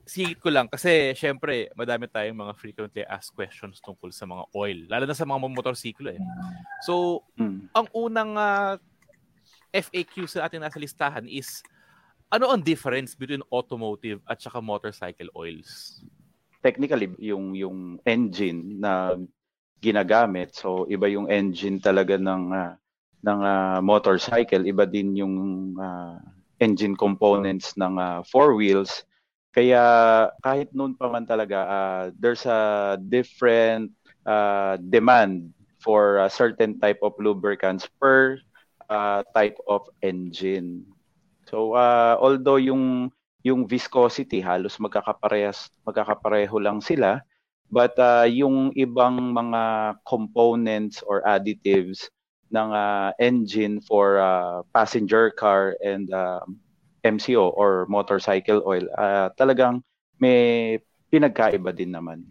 sigit 0.03 0.37
ko 0.37 0.51
lang 0.51 0.67
kasi 0.67 1.15
syempre 1.17 1.73
madami 1.73 2.05
tayong 2.05 2.35
mga 2.35 2.53
frequently 2.53 3.03
asked 3.07 3.33
questions 3.33 3.79
tungkol 3.81 4.11
sa 4.11 4.27
mga 4.27 4.43
oil, 4.53 4.79
lalo 4.85 5.07
na 5.07 5.17
sa 5.17 5.25
mga 5.25 5.39
motorsiklo 5.49 6.11
eh. 6.11 6.21
So, 6.85 7.23
mm. 7.39 7.71
ang 7.73 7.87
unang 7.95 8.37
uh, 8.37 8.75
FAQ 9.73 10.29
sa 10.29 10.45
ating 10.45 10.61
nasa 10.61 10.77
listahan 10.77 11.25
is 11.25 11.65
ano 12.33 12.49
ang 12.49 12.65
difference 12.65 13.13
between 13.13 13.45
automotive 13.53 14.25
at 14.25 14.41
saka 14.41 14.57
motorcycle 14.57 15.29
oils? 15.37 16.01
Technically, 16.65 17.13
yung 17.21 17.53
yung 17.53 18.01
engine 18.09 18.81
na 18.81 19.13
ginagamit, 19.77 20.57
so 20.57 20.89
iba 20.89 21.05
yung 21.05 21.29
engine 21.29 21.77
talaga 21.77 22.17
ng 22.17 22.43
uh, 22.49 22.73
ng 23.21 23.39
uh, 23.39 23.79
motorcycle, 23.85 24.65
iba 24.65 24.89
din 24.89 25.13
yung 25.13 25.35
uh, 25.77 26.17
engine 26.57 26.97
components 26.97 27.77
ng 27.77 28.01
uh, 28.01 28.19
four 28.25 28.57
wheels. 28.57 29.05
Kaya 29.53 29.83
kahit 30.41 30.73
noon 30.73 30.97
pa 30.97 31.13
man 31.13 31.29
talaga, 31.29 31.57
uh, 31.69 32.03
there's 32.17 32.49
a 32.49 32.97
different 32.97 33.93
uh, 34.25 34.81
demand 34.81 35.53
for 35.77 36.25
a 36.25 36.29
certain 36.31 36.79
type 36.81 36.97
of 37.05 37.13
lubricants 37.21 37.85
per 38.01 38.41
uh, 38.89 39.21
type 39.35 39.59
of 39.69 39.85
engine. 40.01 40.87
So 41.53 41.77
uh, 41.77 42.17
although 42.17 42.57
yung 42.57 43.13
yung 43.45 43.69
viscosity 43.69 44.41
halos 44.41 44.81
magkakaparehas 44.81 45.69
magkakapareho 45.85 46.57
lang 46.57 46.81
sila, 46.81 47.21
but 47.69 47.93
uh, 48.01 48.25
yung 48.25 48.73
ibang 48.73 49.21
mga 49.21 49.93
components 50.01 51.05
or 51.05 51.21
additives 51.29 52.09
ng 52.49 52.73
uh, 52.73 53.13
engine 53.21 53.77
for 53.85 54.17
uh, 54.17 54.65
passenger 54.73 55.29
car 55.29 55.77
and 55.85 56.09
uh, 56.09 56.41
MCO 57.05 57.53
or 57.53 57.85
motorcycle 57.85 58.65
oil, 58.65 58.89
uh, 58.97 59.29
talagang 59.37 59.85
may 60.17 60.81
pinagkaiba 61.13 61.69
din 61.69 61.93
naman. 61.93 62.25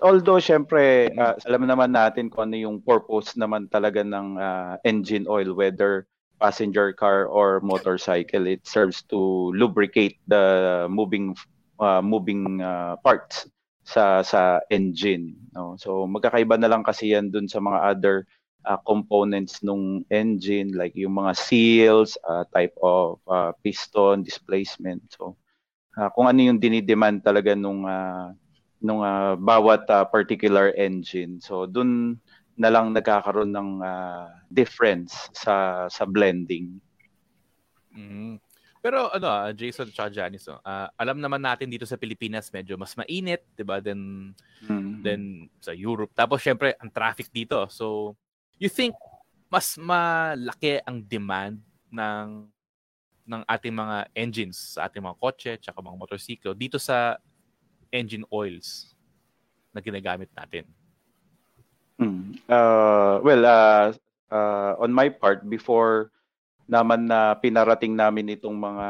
Although 0.00 0.40
syempre 0.40 1.12
uh, 1.12 1.36
alam 1.44 1.68
naman 1.68 1.92
natin 1.92 2.32
kung 2.32 2.48
ano 2.48 2.56
yung 2.56 2.80
purpose 2.80 3.36
naman 3.36 3.68
talaga 3.68 4.00
ng 4.00 4.40
uh, 4.40 4.80
engine 4.80 5.28
oil 5.28 5.52
whether 5.52 6.08
passenger 6.40 6.92
car 6.92 7.26
or 7.26 7.60
motorcycle 7.60 8.46
it 8.46 8.66
serves 8.66 9.02
to 9.06 9.50
lubricate 9.54 10.18
the 10.26 10.86
moving 10.90 11.34
uh, 11.78 12.02
moving 12.02 12.60
uh, 12.60 12.96
parts 13.02 13.46
sa 13.84 14.24
sa 14.24 14.60
engine 14.72 15.36
no? 15.52 15.76
So 15.78 16.08
magkakaiba 16.08 16.58
na 16.58 16.70
lang 16.70 16.82
kasi 16.82 17.12
yan 17.12 17.30
dun 17.30 17.46
sa 17.46 17.60
mga 17.60 17.78
other 17.84 18.16
uh, 18.64 18.80
components 18.82 19.60
nung 19.60 20.02
engine 20.08 20.72
like 20.72 20.96
yung 20.96 21.20
mga 21.20 21.36
seals 21.36 22.16
uh, 22.24 22.44
type 22.50 22.74
of 22.80 23.20
uh, 23.28 23.52
piston 23.60 24.24
displacement. 24.24 25.04
So 25.12 25.36
uh, 25.96 26.08
kung 26.12 26.26
ano 26.26 26.40
yung 26.40 26.58
dinidemand 26.58 27.22
talaga 27.22 27.52
nung 27.52 27.84
uh, 27.84 28.32
nung 28.84 29.00
uh, 29.00 29.36
bawat 29.36 29.88
uh, 29.88 30.04
particular 30.04 30.72
engine. 30.76 31.40
So 31.40 31.64
dun 31.64 32.20
na 32.54 32.70
lang 32.70 32.94
nagkakaroon 32.94 33.50
ng 33.50 33.70
uh, 33.82 34.28
difference 34.54 35.28
sa 35.34 35.86
sa 35.90 36.06
blending. 36.06 36.78
Mm-hmm. 37.90 38.38
Pero 38.84 39.08
ano, 39.10 39.28
uh, 39.32 39.48
Jason 39.56 39.88
at 39.88 40.12
Janice, 40.12 40.52
uh, 40.52 40.88
alam 41.00 41.16
naman 41.16 41.40
natin 41.40 41.72
dito 41.72 41.88
sa 41.88 41.96
Pilipinas 41.96 42.52
medyo 42.52 42.76
mas 42.76 42.92
mainit, 42.94 43.42
'di 43.56 43.64
ba? 43.64 43.80
Then 43.82 44.32
mm-hmm. 44.62 45.00
then 45.02 45.50
sa 45.58 45.74
Europe. 45.74 46.12
Tapos 46.12 46.38
syempre 46.44 46.76
ang 46.78 46.92
traffic 46.92 47.32
dito. 47.32 47.64
So 47.72 48.14
you 48.62 48.70
think 48.70 48.94
mas 49.48 49.74
malaki 49.80 50.84
ang 50.84 51.02
demand 51.02 51.58
ng 51.90 52.50
ng 53.24 53.42
ating 53.48 53.72
mga 53.72 53.96
engines 54.12 54.76
sa 54.76 54.84
ating 54.84 55.00
mga 55.00 55.16
kotse 55.16 55.56
at 55.56 55.72
mga 55.72 55.96
motorsiklo 55.96 56.52
dito 56.52 56.76
sa 56.76 57.16
engine 57.88 58.26
oils 58.28 58.92
na 59.72 59.80
ginagamit 59.80 60.28
natin. 60.36 60.68
Hmm. 61.96 62.36
Uh, 62.50 63.22
well, 63.22 63.42
uh, 63.46 63.94
uh, 64.34 64.74
on 64.82 64.90
my 64.90 65.06
part, 65.06 65.46
before 65.46 66.10
naman 66.66 67.06
na 67.06 67.38
pinarating 67.38 67.94
namin 67.94 68.34
itong 68.34 68.58
mga 68.58 68.88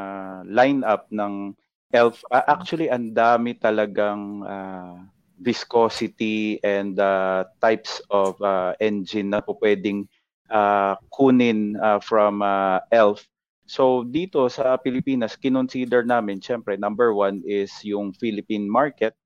lineup 0.48 1.04
ng 1.12 1.52
ELF, 1.92 2.24
uh, 2.32 2.46
actually 2.48 2.88
ang 2.88 3.12
dami 3.12 3.54
talagang 3.60 4.40
uh, 4.42 5.04
viscosity 5.42 6.56
and 6.64 6.96
uh, 6.96 7.44
types 7.60 8.00
of 8.08 8.38
uh, 8.40 8.72
engine 8.80 9.34
na 9.34 9.44
pwedeng 9.44 10.08
uh, 10.48 10.96
kunin 11.12 11.76
uh, 11.82 12.00
from 12.00 12.40
uh, 12.40 12.80
ELF. 12.88 13.20
So 13.66 14.04
dito 14.06 14.46
sa 14.48 14.78
Pilipinas, 14.78 15.36
kinonsider 15.36 16.06
namin, 16.06 16.38
syempre, 16.40 16.78
number 16.78 17.12
one 17.12 17.42
is 17.44 17.72
yung 17.82 18.14
Philippine 18.16 18.68
market. 18.70 19.16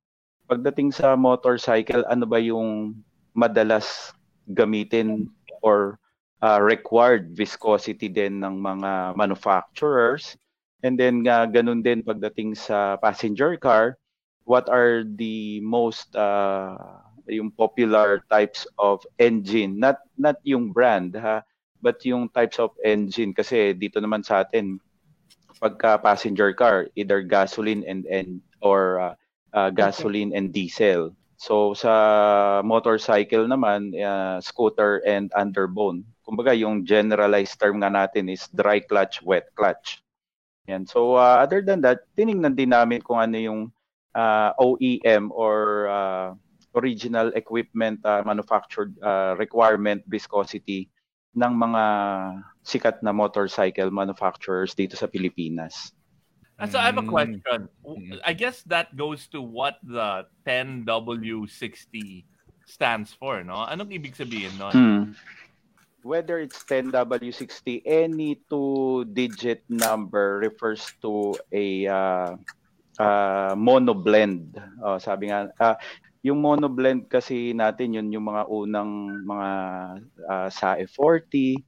Pagdating 0.49 0.97
sa 0.97 1.13
motorcycle, 1.19 2.09
ano 2.09 2.25
ba 2.25 2.41
yung 2.41 2.97
madalas 3.37 4.17
gamitin 4.49 5.29
or 5.61 6.01
uh, 6.43 6.61
required 6.63 7.35
viscosity 7.35 8.09
din 8.09 8.41
ng 8.41 8.61
mga 8.61 9.17
manufacturers. 9.17 10.37
And 10.83 10.95
then 10.95 11.27
uh, 11.27 11.47
ganun 11.51 11.83
din 11.83 12.07
pagdating 12.07 12.55
sa 12.55 12.97
passenger 12.99 13.59
car, 13.59 13.99
what 14.47 14.71
are 14.71 15.05
the 15.05 15.61
most 15.61 16.15
uh, 16.15 16.79
yung 17.29 17.53
popular 17.53 18.25
types 18.33 18.65
of 18.81 19.05
engine 19.21 19.77
not 19.77 20.01
not 20.17 20.41
yung 20.49 20.73
brand 20.73 21.13
ha 21.13 21.45
but 21.85 22.01
yung 22.09 22.25
types 22.33 22.57
of 22.57 22.73
engine 22.81 23.37
kasi 23.37 23.77
dito 23.77 24.01
naman 24.01 24.25
sa 24.25 24.41
atin 24.41 24.81
pagka 25.61 26.01
passenger 26.01 26.57
car 26.57 26.89
either 26.97 27.21
gasoline 27.21 27.85
and 27.85 28.09
and 28.09 28.41
or 28.65 28.97
uh, 28.97 29.15
uh, 29.53 29.69
gasoline 29.69 30.33
and 30.33 30.57
diesel 30.57 31.13
So 31.39 31.71
sa 31.73 31.95
motorcycle 32.67 33.47
naman, 33.47 33.95
uh, 33.95 34.43
scooter 34.43 34.99
and 35.07 35.31
underbone. 35.39 36.03
Kumbaga 36.29 36.53
yung 36.53 36.85
generalized 36.85 37.57
term 37.57 37.81
nga 37.81 37.89
natin 37.89 38.29
is 38.29 38.53
dry 38.53 38.85
clutch, 38.85 39.25
wet 39.25 39.49
clutch. 39.57 40.05
Yan. 40.69 40.85
So 40.85 41.17
uh, 41.17 41.41
other 41.41 41.65
than 41.65 41.81
that, 41.89 42.05
tiningnan 42.13 42.53
din 42.53 42.77
namin 42.77 43.01
kung 43.01 43.17
ano 43.17 43.41
yung 43.41 43.61
uh, 44.13 44.53
OEM 44.61 45.33
or 45.33 45.89
uh, 45.89 46.37
original 46.77 47.33
equipment 47.33 48.05
uh, 48.05 48.21
manufactured 48.29 48.93
uh, 49.01 49.33
requirement 49.41 50.05
viscosity 50.05 50.93
ng 51.33 51.53
mga 51.57 51.85
sikat 52.61 53.01
na 53.01 53.17
motorcycle 53.17 53.89
manufacturers 53.89 54.77
dito 54.77 54.93
sa 54.93 55.09
Pilipinas. 55.09 55.97
And 56.59 56.69
so 56.69 56.77
I 56.83 56.91
have 56.91 56.99
a 56.99 57.07
mm. 57.07 57.15
question. 57.15 57.71
Mm. 57.87 58.19
I 58.27 58.35
guess 58.35 58.67
that 58.67 58.93
goes 58.99 59.31
to 59.31 59.41
what 59.41 59.79
the 59.81 60.27
10W60 60.45 62.27
stands 62.67 63.15
for, 63.15 63.41
no? 63.47 63.65
Anong 63.65 63.95
ibig 63.95 64.19
sabihin 64.19 64.53
no? 64.59 64.69
Hmm. 64.69 65.17
Whether 66.03 66.39
it's 66.39 66.63
10W60, 66.65 67.83
any 67.85 68.41
two-digit 68.49 69.67
number 69.69 70.39
refers 70.43 70.87
to 71.03 71.35
a 71.51 71.87
uh, 71.87 72.31
uh, 72.99 73.53
monoblend. 73.59 74.55
Oh, 74.83 74.99
sabi 75.03 75.35
nga, 75.35 75.51
uh, 75.59 75.77
yung 76.23 76.43
monoblend 76.43 77.11
kasi 77.11 77.51
natin 77.51 77.99
yun 77.99 78.15
yung 78.15 78.27
mga 78.31 78.47
unang 78.47 79.23
mga 79.27 79.51
uh, 80.27 80.49
SAE 80.51 80.87
40, 80.87 81.59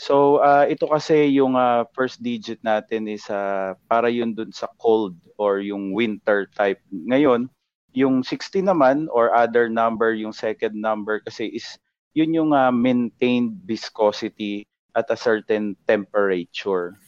So 0.00 0.40
uh, 0.40 0.64
ito 0.64 0.88
kasi 0.88 1.28
yung 1.36 1.60
uh, 1.60 1.84
first 1.92 2.24
digit 2.24 2.56
natin 2.64 3.04
is 3.04 3.28
uh, 3.28 3.76
para 3.84 4.08
yun 4.08 4.32
dun 4.32 4.48
sa 4.48 4.64
cold 4.80 5.12
or 5.36 5.60
yung 5.60 5.92
winter 5.92 6.48
type. 6.56 6.80
Ngayon, 6.88 7.52
yung 7.92 8.24
60 8.24 8.64
naman 8.64 9.12
or 9.12 9.36
other 9.36 9.68
number, 9.68 10.16
yung 10.16 10.32
second 10.32 10.72
number 10.72 11.20
kasi 11.20 11.52
is 11.52 11.76
yun 12.14 12.34
yung 12.34 12.50
uh, 12.52 12.72
maintained 12.72 13.60
viscosity 13.64 14.66
at 14.96 15.06
a 15.10 15.16
certain 15.16 15.76
temperature. 15.86 16.98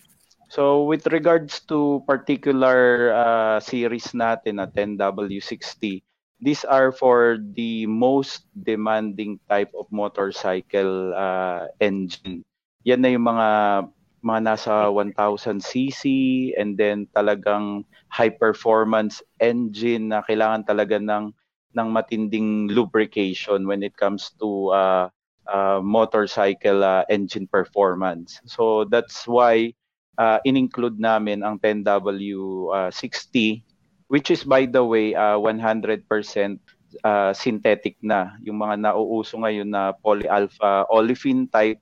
So 0.53 0.85
with 0.85 1.09
regards 1.09 1.61
to 1.73 2.05
particular 2.07 3.13
uh, 3.17 3.59
series 3.61 4.13
natin 4.13 4.61
na 4.61 4.69
10W60, 4.69 6.05
these 6.43 6.63
are 6.69 6.93
for 6.93 7.41
the 7.41 7.87
most 7.87 8.45
demanding 8.53 9.41
type 9.49 9.73
of 9.79 9.89
motorcycle 9.89 11.15
uh, 11.17 11.71
engine 11.81 12.45
yan 12.83 13.01
na 13.03 13.11
yung 13.15 13.27
mga 13.27 13.49
mga 14.23 14.41
nasa 14.55 14.73
1000 14.87 15.59
cc 15.59 16.03
and 16.55 16.79
then 16.79 17.11
talagang 17.11 17.83
high 18.07 18.31
performance 18.31 19.19
engine 19.43 20.15
na 20.15 20.23
kailangan 20.23 20.63
talaga 20.63 20.99
ng 20.99 21.35
ng 21.77 21.93
matinding 21.93 22.69
lubrication 22.71 23.67
when 23.67 23.83
it 23.83 23.97
comes 23.97 24.31
to 24.41 24.69
uh, 24.73 25.09
uh, 25.49 25.81
motorcycle 25.83 26.85
uh, 26.85 27.05
engine 27.09 27.47
performance. 27.47 28.41
So 28.47 28.85
that's 28.85 29.27
why 29.27 29.75
uh, 30.19 30.39
in-include 30.45 31.01
namin 31.01 31.43
ang 31.43 31.59
10W60 31.59 33.63
which 34.13 34.29
is 34.29 34.45
by 34.45 34.69
the 34.69 34.85
way 34.85 35.17
uh, 35.17 35.41
100% 35.41 36.05
uh, 37.01 37.33
synthetic 37.33 37.97
na 38.05 38.37
yung 38.45 38.61
mga 38.61 38.93
nauuso 38.93 39.41
ngayon 39.41 39.73
na 39.73 39.97
polyalpha 39.97 40.85
olefin 40.93 41.49
type 41.49 41.81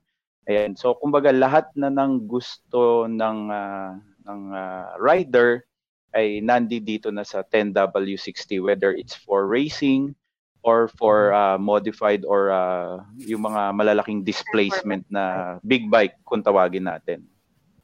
Ayan. 0.51 0.75
So 0.75 0.99
kumbaga 0.99 1.31
lahat 1.31 1.71
na 1.79 1.95
ng 1.95 2.27
gusto 2.27 3.07
ng 3.07 3.55
uh, 3.55 3.95
ng 4.27 4.43
uh, 4.51 4.99
rider 4.99 5.63
ay 6.11 6.43
nandi 6.43 6.83
dito 6.83 7.15
na 7.15 7.23
sa 7.23 7.47
10W60 7.47 8.59
whether 8.59 8.91
it's 8.91 9.15
for 9.15 9.47
racing 9.47 10.15
or 10.61 10.93
for 11.01 11.33
uh, 11.33 11.57
modified 11.57 12.21
or 12.29 12.53
uh, 12.53 13.01
yung 13.17 13.47
mga 13.49 13.73
malalaking 13.73 14.21
displacement 14.21 15.07
na 15.09 15.57
big 15.65 15.89
bike 15.89 16.21
kung 16.27 16.45
tawagin 16.45 16.85
natin. 16.85 17.25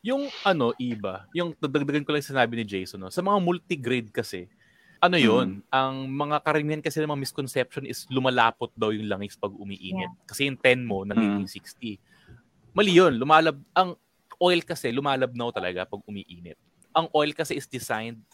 Yung 0.04 0.28
ano, 0.44 0.76
iba, 0.76 1.24
yung 1.32 1.56
dagdagan 1.56 2.04
ko 2.04 2.12
lang 2.12 2.22
sinabi 2.22 2.60
ni 2.60 2.64
Jason, 2.68 3.00
no? 3.00 3.08
sa 3.10 3.24
mga 3.24 3.38
multi-grade 3.40 4.10
kasi, 4.12 4.46
ano 5.00 5.16
yun, 5.16 5.60
Hmm. 5.60 5.72
ang 5.72 5.94
mga 6.08 6.36
karamihan 6.44 6.82
kasi 6.84 7.00
ng 7.00 7.10
mga 7.10 7.22
misconception 7.26 7.84
is 7.88 8.04
lumalapot 8.12 8.70
daw 8.76 8.92
yung 8.92 9.08
langis 9.08 9.34
pag 9.40 9.52
umiinit. 9.56 10.12
Kasi 10.28 10.46
yung 10.46 10.60
10 10.60 10.84
mo, 10.84 11.02
nagiging 11.04 11.48
60. 11.48 11.96
Mali 12.76 12.92
yun, 12.92 13.16
lumalab, 13.16 13.56
ang 13.72 13.96
oil 14.36 14.60
kasi, 14.60 14.92
lumalabnaw 14.92 15.48
talaga 15.48 15.88
pag 15.88 16.04
umiinit. 16.04 16.60
Ang 16.96 17.12
oil 17.12 17.30
kasi 17.36 17.60
is 17.60 17.68
designed, 17.68 18.24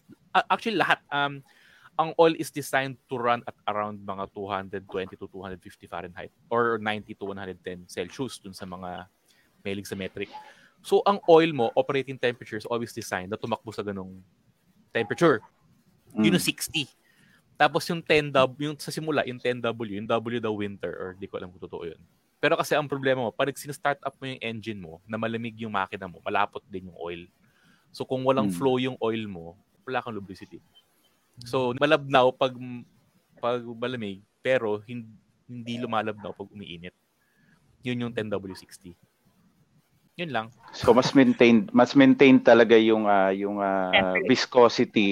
actually 0.46 0.78
lahat, 0.78 1.02
um, 1.10 1.42
ang 1.98 2.16
oil 2.16 2.32
is 2.40 2.48
designed 2.48 2.96
to 3.10 3.20
run 3.20 3.44
at 3.44 3.56
around 3.68 4.00
mga 4.00 4.24
220 4.32 5.18
to 5.18 5.28
250 5.28 5.90
Fahrenheit 5.90 6.32
or 6.48 6.80
90 6.80 7.12
to 7.18 7.24
110 7.28 7.84
Celsius 7.90 8.40
dun 8.40 8.56
sa 8.56 8.64
mga 8.64 9.10
mahilig 9.60 9.90
sa 9.90 9.98
metric. 9.98 10.30
So, 10.82 11.04
ang 11.06 11.22
oil 11.30 11.52
mo, 11.54 11.70
operating 11.78 12.18
temperature 12.18 12.58
is 12.58 12.66
always 12.66 12.90
designed 12.90 13.30
na 13.30 13.38
tumakbo 13.38 13.70
sa 13.70 13.86
ganong 13.86 14.18
temperature. 14.90 15.38
Yun 16.16 16.34
yung 16.34 16.42
60. 16.42 16.90
Tapos 17.54 17.86
yung 17.86 18.02
10W, 18.02 18.58
yung 18.58 18.78
sa 18.80 18.90
simula, 18.90 19.22
yung 19.22 19.38
10W, 19.38 20.02
yung 20.02 20.08
W 20.10 20.38
daw 20.42 20.50
winter, 20.50 20.90
or 20.98 21.08
di 21.14 21.30
ko 21.30 21.38
alam 21.38 21.54
kung 21.54 21.62
totoo 21.62 21.86
yun. 21.86 22.00
Pero 22.42 22.58
kasi 22.58 22.74
ang 22.74 22.90
problema 22.90 23.22
mo, 23.22 23.30
pag 23.30 23.54
sin-start 23.54 24.02
up 24.02 24.18
mo 24.18 24.26
yung 24.26 24.42
engine 24.42 24.80
mo, 24.82 24.98
na 25.06 25.14
malamig 25.14 25.54
yung 25.62 25.70
makina 25.70 26.10
mo, 26.10 26.18
malapot 26.26 26.64
din 26.66 26.90
yung 26.90 26.98
oil. 26.98 27.22
So 27.92 28.08
kung 28.08 28.24
walang 28.24 28.48
Mm. 28.48 28.56
flow 28.56 28.76
yung 28.80 28.96
oil 28.98 29.28
mo, 29.28 29.54
wala 29.84 30.00
kang 30.00 30.16
lubricity. 30.16 30.58
So 31.44 31.76
malabnaw 31.76 32.32
pag 32.34 32.56
pag 33.38 33.60
malamig, 33.64 34.24
pero 34.40 34.80
hindi, 34.88 35.12
hindi 35.48 35.74
lumalabnaw 35.78 36.32
pag 36.32 36.48
umiinit. 36.50 36.94
Yun 37.82 38.08
yung 38.08 38.12
10W60. 38.14 38.94
Yun 40.16 40.30
lang. 40.30 40.46
So 40.72 40.92
mas 40.96 41.12
maintain 41.12 41.68
mas 41.72 41.92
maintain 41.92 42.40
talaga 42.40 42.76
yung 42.76 43.04
ah, 43.08 43.32
yung 43.32 43.60
ah, 43.60 43.90
Temperature. 43.92 44.28
viscosity 44.28 45.10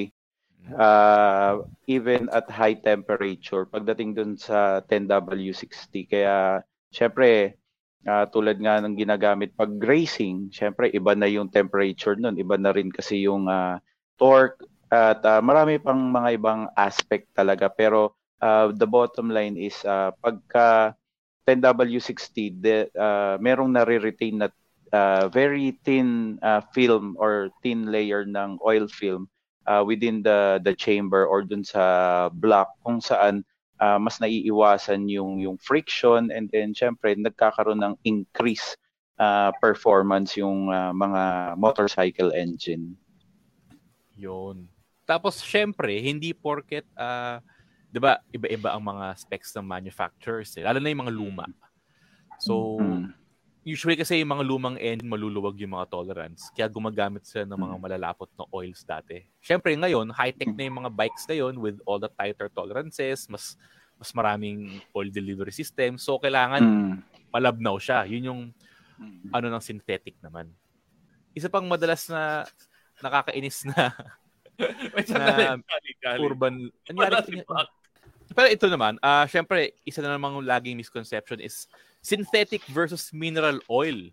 uh, 0.77 1.64
even 1.88 2.29
at 2.31 2.47
high 2.51 2.77
temperature 2.77 3.64
pagdating 3.66 4.14
dun 4.14 4.37
sa 4.37 4.85
10W60 4.87 6.05
kaya 6.07 6.61
syempre 6.93 7.60
ah, 8.08 8.24
tulad 8.28 8.56
nga 8.60 8.80
ng 8.80 8.96
ginagamit 8.96 9.52
pag 9.56 9.72
racing 9.80 10.48
syempre 10.48 10.88
iba 10.92 11.12
na 11.12 11.28
yung 11.28 11.52
temperature 11.52 12.16
nun 12.16 12.36
iba 12.40 12.56
na 12.56 12.72
rin 12.72 12.88
kasi 12.88 13.24
yung 13.28 13.48
ah, 13.48 13.80
torque 14.20 14.64
at 14.90 15.22
ah, 15.22 15.38
marami 15.38 15.78
pang 15.78 16.10
mga 16.10 16.34
ibang 16.34 16.66
aspect 16.74 17.30
talaga. 17.30 17.70
Pero 17.70 18.18
ah, 18.42 18.74
the 18.74 18.84
bottom 18.90 19.30
line 19.30 19.54
is 19.54 19.78
ah, 19.86 20.10
pagka 20.18 20.98
10W60 21.46 22.58
de, 22.58 22.90
ah, 22.98 23.38
merong 23.38 23.70
nare-retain 23.70 24.42
na 24.42 24.50
uh, 24.90 25.30
very 25.30 25.78
thin 25.86 26.34
uh, 26.42 26.58
film 26.74 27.14
or 27.22 27.54
thin 27.62 27.86
layer 27.86 28.26
ng 28.26 28.58
oil 28.66 28.90
film 28.90 29.30
uh, 29.70 29.86
within 29.86 30.18
the 30.26 30.58
the 30.66 30.74
chamber 30.74 31.22
or 31.30 31.46
dun 31.46 31.62
sa 31.62 32.26
block 32.34 32.74
kung 32.82 32.98
saan 32.98 33.46
uh, 33.81 33.99
mas 33.99 34.21
naiiwasan 34.21 35.09
yung 35.09 35.40
yung 35.40 35.57
friction 35.57 36.29
and 36.31 36.53
then 36.53 36.77
syempre 36.77 37.16
nagkakaroon 37.16 37.81
ng 37.81 37.97
increase 38.05 38.77
uh, 39.21 39.51
performance 39.61 40.37
yung 40.37 40.69
uh, 40.69 40.93
mga 40.93 41.57
motorcycle 41.61 42.33
engine. 42.33 42.97
Yun. 44.21 44.69
Tapos, 45.09 45.43
syempre, 45.43 45.97
hindi 45.99 46.31
porket, 46.31 46.87
ah, 46.95 47.43
di 47.90 47.99
ba, 47.99 48.23
iba-iba 48.31 48.77
ang 48.77 48.85
mga 48.85 49.19
specs 49.19 49.51
ng 49.59 49.66
manufacturers. 49.66 50.55
Eh. 50.55 50.62
Lalo 50.62 50.79
na 50.79 50.93
yung 50.93 51.03
mga 51.03 51.16
luma. 51.16 51.47
So, 52.38 52.79
usually 53.61 53.96
kasi 53.96 54.25
yung 54.25 54.33
mga 54.33 54.44
lumang 54.46 54.77
engine, 54.81 55.09
maluluwag 55.09 55.61
yung 55.61 55.77
mga 55.77 55.92
tolerance. 55.92 56.49
Kaya 56.57 56.68
gumagamit 56.68 57.29
sila 57.29 57.44
ng 57.44 57.61
mga 57.61 57.77
malalapot 57.77 58.29
na 58.37 58.49
oils 58.51 58.81
dati. 58.88 59.20
Syempre, 59.40 59.77
ngayon, 59.77 60.09
high-tech 60.12 60.53
na 60.57 60.64
yung 60.64 60.81
mga 60.85 60.90
bikes 60.96 61.29
na 61.29 61.37
yun 61.37 61.61
with 61.61 61.77
all 61.85 62.01
the 62.01 62.09
tighter 62.16 62.49
tolerances, 62.49 63.29
mas 63.29 63.55
mas 64.01 64.16
maraming 64.16 64.81
oil 64.96 65.12
delivery 65.12 65.53
system. 65.53 66.01
So, 66.01 66.16
kailangan 66.16 66.64
Mm. 66.64 66.94
malabnaw 67.29 67.77
siya. 67.77 68.09
Yun 68.09 68.25
yung 68.33 68.40
ano 69.29 69.46
ng 69.53 69.61
synthetic 69.61 70.16
naman. 70.25 70.49
Isa 71.37 71.53
pang 71.53 71.68
madalas 71.68 72.09
na 72.09 72.49
nakakainis 73.05 73.68
na 73.68 73.92
na 75.12 75.57
urban 76.20 76.68
nangyari 76.88 77.44
pero 78.31 78.46
ito 78.46 78.66
naman, 78.70 78.94
ah 79.03 79.27
syempre, 79.27 79.75
isa 79.83 79.99
na 79.99 80.14
namang 80.14 80.38
laging 80.46 80.79
misconception 80.79 81.42
is 81.42 81.66
synthetic 82.00 82.64
versus 82.72 83.12
mineral 83.12 83.60
oil. 83.68 84.08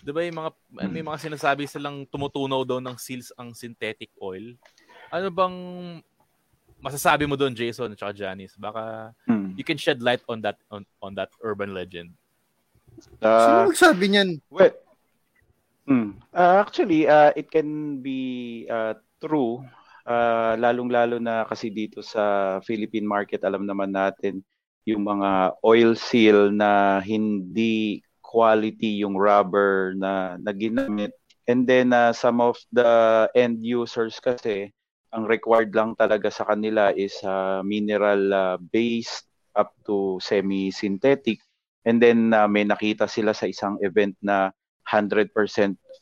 'Di 0.00 0.10
ba 0.14 0.24
yung 0.24 0.38
mga 0.40 0.50
may 0.88 1.04
mga 1.04 1.18
sinasabi 1.30 1.68
silang 1.68 2.08
tumutunaw 2.08 2.64
daw 2.64 2.78
ng 2.80 2.96
seals 2.96 3.30
ang 3.36 3.52
synthetic 3.52 4.10
oil. 4.18 4.56
Ano 5.12 5.28
bang 5.32 5.56
masasabi 6.78 7.26
mo 7.26 7.34
doon 7.34 7.54
Jason 7.56 7.90
at 7.92 8.14
Janice? 8.14 8.54
Baka 8.56 9.12
Hmm. 9.26 9.52
you 9.58 9.64
can 9.66 9.76
shed 9.76 9.98
light 10.00 10.22
on 10.30 10.38
that 10.40 10.56
on, 10.70 10.86
on 11.02 11.12
that 11.18 11.30
urban 11.42 11.74
legend. 11.74 12.14
Sino 12.98 13.22
Uh, 13.22 13.66
magsabi 13.70 14.04
niyan? 14.10 14.30
well, 14.50 14.74
hmm. 15.86 16.18
Uh, 16.34 16.62
actually, 16.62 17.06
uh, 17.06 17.30
it 17.34 17.50
can 17.50 17.98
be 18.02 18.64
uh, 18.70 18.94
true, 19.18 19.62
uh, 20.06 20.54
lalong-lalo 20.58 21.18
na 21.18 21.46
kasi 21.46 21.70
dito 21.70 22.02
sa 22.02 22.58
Philippine 22.62 23.06
market, 23.06 23.42
alam 23.42 23.66
naman 23.66 23.90
natin 23.94 24.42
yung 24.88 25.04
mga 25.04 25.60
oil 25.60 25.92
seal 25.92 26.48
na 26.48 27.04
hindi 27.04 28.00
quality 28.24 29.04
yung 29.04 29.20
rubber 29.20 29.92
na, 29.92 30.40
na 30.40 30.52
ginamit. 30.56 31.12
And 31.44 31.68
then 31.68 31.92
uh, 31.92 32.16
some 32.16 32.40
of 32.40 32.56
the 32.72 33.28
end 33.36 33.60
users 33.60 34.16
kasi, 34.20 34.72
ang 35.12 35.24
required 35.24 35.72
lang 35.72 35.96
talaga 35.96 36.28
sa 36.28 36.44
kanila 36.44 36.92
is 36.92 37.16
uh, 37.24 37.64
mineral 37.64 38.32
uh, 38.32 38.56
based 38.72 39.28
up 39.56 39.72
to 39.88 40.20
semi-synthetic. 40.20 41.40
And 41.88 42.00
then 42.00 42.32
uh, 42.36 42.48
may 42.48 42.68
nakita 42.68 43.08
sila 43.08 43.32
sa 43.32 43.48
isang 43.48 43.80
event 43.80 44.16
na 44.20 44.52
100% 44.88 45.32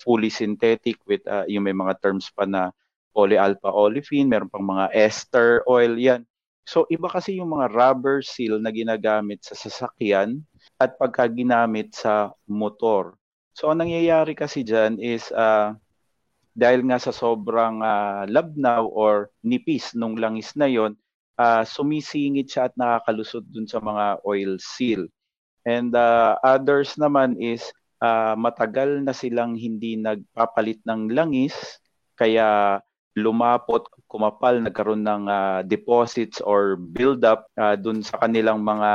fully 0.02 0.30
synthetic 0.30 0.98
with 1.06 1.22
uh, 1.26 1.46
yung 1.46 1.66
may 1.66 1.74
mga 1.74 1.98
terms 2.02 2.30
pa 2.34 2.46
na 2.46 2.74
polyalpha 3.14 3.70
olefin, 3.70 4.30
meron 4.30 4.50
pang 4.50 4.66
mga 4.66 4.90
ester 4.94 5.62
oil 5.70 5.94
yan. 5.94 6.26
So 6.66 6.82
iba 6.90 7.06
kasi 7.06 7.38
yung 7.38 7.54
mga 7.54 7.70
rubber 7.70 8.26
seal 8.26 8.58
na 8.58 8.74
ginagamit 8.74 9.46
sa 9.46 9.54
sasakyan 9.54 10.42
at 10.82 10.98
pagka 10.98 11.30
ginamit 11.30 11.94
sa 11.94 12.34
motor. 12.50 13.14
So 13.54 13.70
ang 13.70 13.86
nangyayari 13.86 14.34
kasi 14.34 14.66
dyan 14.66 14.98
is 14.98 15.30
uh, 15.30 15.78
dahil 16.56 16.82
nga 16.90 16.98
sa 16.98 17.14
sobrang 17.14 17.80
uh, 17.86 18.26
labnaw 18.26 18.82
or 18.90 19.30
nipis 19.46 19.94
nung 19.94 20.18
langis 20.18 20.56
na 20.58 20.66
yon, 20.66 20.98
uh, 21.38 21.62
sumisingit 21.62 22.48
siya 22.48 22.72
at 22.72 22.74
nakakalusot 22.74 23.44
dun 23.52 23.68
sa 23.68 23.78
mga 23.78 24.24
oil 24.24 24.56
seal. 24.58 25.06
And 25.68 25.92
uh, 25.92 26.40
others 26.42 26.96
naman 26.96 27.36
is 27.38 27.62
uh, 28.00 28.34
matagal 28.34 29.04
na 29.04 29.12
silang 29.12 29.54
hindi 29.54 30.00
nagpapalit 30.00 30.80
ng 30.88 31.12
langis 31.12 31.54
kaya 32.16 32.80
lumapot, 33.12 33.84
kumapal, 34.06 34.62
nagkaroon 34.62 35.02
ng 35.02 35.24
uh, 35.26 35.60
deposits 35.66 36.38
or 36.40 36.78
build-up 36.78 37.50
uh, 37.58 37.74
dun 37.74 38.02
sa 38.02 38.18
kanilang 38.22 38.62
mga 38.62 38.90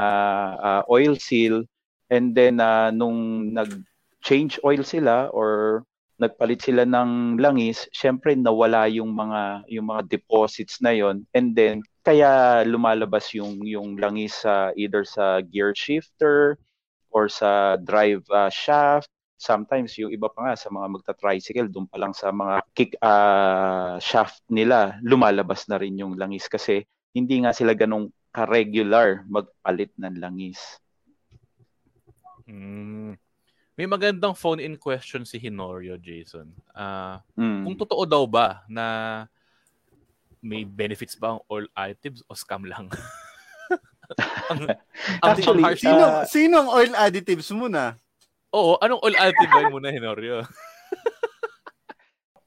uh, 0.57 0.81
oil 0.87 1.15
seal. 1.19 1.63
And 2.11 2.35
then 2.35 2.59
uh, 2.59 2.91
nung 2.91 3.51
nag-change 3.55 4.59
oil 4.63 4.83
sila 4.83 5.31
or 5.31 5.83
nagpalit 6.21 6.61
sila 6.61 6.85
ng 6.85 7.41
langis, 7.41 7.89
syempre 7.89 8.37
nawala 8.37 8.85
yung 8.85 9.09
mga 9.09 9.65
yung 9.73 9.89
mga 9.89 10.05
deposits 10.05 10.77
na 10.77 10.93
yon 10.93 11.25
and 11.33 11.57
then 11.57 11.81
kaya 12.05 12.61
lumalabas 12.61 13.33
yung 13.33 13.65
yung 13.65 13.97
langis 13.97 14.45
sa 14.45 14.69
either 14.77 15.01
sa 15.01 15.41
gear 15.41 15.73
shifter 15.73 16.61
or 17.09 17.25
sa 17.25 17.73
drive 17.81 18.21
uh, 18.29 18.53
shaft 18.53 19.09
sometimes 19.41 19.97
yung 19.97 20.13
iba 20.13 20.29
pa 20.29 20.45
nga 20.45 20.53
sa 20.53 20.69
mga 20.69 20.85
magta-tricycle 20.93 21.65
doon 21.73 21.89
pa 21.89 21.97
lang 21.97 22.13
sa 22.13 22.29
mga 22.29 22.61
kick 22.77 22.93
uh, 23.01 23.97
shaft 23.97 24.45
nila 24.53 25.01
lumalabas 25.01 25.65
na 25.65 25.81
rin 25.81 25.97
yung 25.97 26.13
langis 26.13 26.45
kasi 26.45 26.85
hindi 27.09 27.41
nga 27.41 27.49
sila 27.49 27.73
ganong 27.73 28.13
ka-regular 28.29 29.25
magpalit 29.27 29.91
ng 29.97 30.21
langis. 30.21 30.61
Mm. 32.47 33.17
May 33.75 33.87
magandang 33.89 34.37
phone-in 34.37 34.77
question 34.77 35.25
si 35.25 35.41
Hinorio, 35.41 35.97
Jason. 35.97 36.53
Ah, 36.71 37.19
Mm. 37.35 37.65
Kung 37.65 37.75
totoo 37.81 38.05
daw 38.05 38.23
ba 38.29 38.61
na 38.69 39.25
may 40.39 40.63
benefits 40.63 41.17
ba 41.17 41.35
ang 41.35 41.41
oil 41.49 41.67
additives 41.73 42.21
o 42.29 42.37
scam 42.37 42.63
lang? 42.63 42.87
ang, 44.51 44.59
ang, 45.19 45.29
Actually, 45.35 45.63
ang 45.63 45.67
harsh- 45.73 45.83
sino, 45.83 46.05
sino 46.29 46.53
ang 46.61 46.69
oil 46.71 46.93
additives 46.95 47.49
muna? 47.51 47.97
Oo, 48.51 48.75
anong 48.83 49.01
oil 49.03 49.15
additive 49.15 49.51
ba 49.51 49.71
muna, 49.71 49.91
Hinorio? 49.91 50.43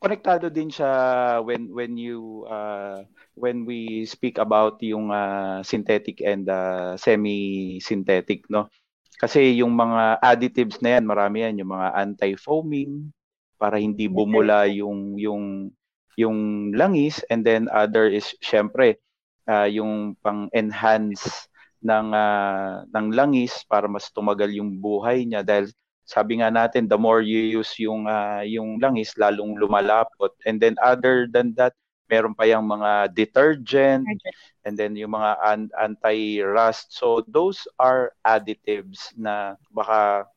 konektado 0.05 0.53
din 0.53 0.69
siya 0.69 1.41
when 1.41 1.73
when 1.73 1.97
you 1.97 2.45
uh, 2.45 3.01
when 3.41 3.65
we 3.65 4.05
speak 4.05 4.37
about 4.37 4.77
yung 4.85 5.09
uh, 5.09 5.65
synthetic 5.65 6.21
and 6.21 6.45
uh, 6.53 6.93
semi-synthetic 7.01 8.45
no? 8.53 8.69
Kasi 9.17 9.57
yung 9.57 9.73
mga 9.73 10.21
additives 10.21 10.85
na 10.85 11.01
yan 11.01 11.09
marami 11.09 11.49
yan 11.49 11.65
yung 11.65 11.73
mga 11.73 11.89
anti-foaming 11.97 13.09
para 13.57 13.81
hindi 13.81 14.05
bumula 14.13 14.69
yung 14.69 15.17
yung 15.17 15.73
yung 16.21 16.69
langis. 16.77 17.25
And 17.33 17.41
then 17.41 17.73
other 17.73 18.05
is 18.05 18.37
syempre 18.45 19.01
uh, 19.49 19.65
yung 19.73 20.21
pang-enhance 20.21 21.49
ng 21.81 22.13
uh, 22.13 22.85
ng 22.93 23.07
langis 23.17 23.65
para 23.65 23.89
mas 23.89 24.13
tumagal 24.13 24.53
yung 24.53 24.77
buhay 24.77 25.25
niya 25.25 25.41
dahil 25.41 25.73
sabi 26.05 26.41
nga 26.41 26.53
natin 26.53 26.85
the 26.85 27.01
more 27.01 27.25
you 27.25 27.61
use 27.61 27.73
yung 27.81 28.05
uh, 28.05 28.45
yung 28.45 28.77
langis 28.81 29.17
lalong 29.17 29.57
lumalapot. 29.57 30.37
And 30.45 30.61
then 30.61 30.77
other 30.81 31.25
than 31.29 31.57
that 31.57 31.73
meron 32.09 32.37
pa 32.37 32.45
yung 32.45 32.69
mga 32.69 33.17
detergent 33.17 34.05
and 34.65 34.75
then 34.77 34.93
yung 34.95 35.17
mga 35.17 35.41
an- 35.41 35.75
anti-rust. 35.75 36.93
So 36.93 37.25
those 37.25 37.65
are 37.81 38.13
additives 38.21 39.13
na 39.17 39.57
baka 39.73 40.29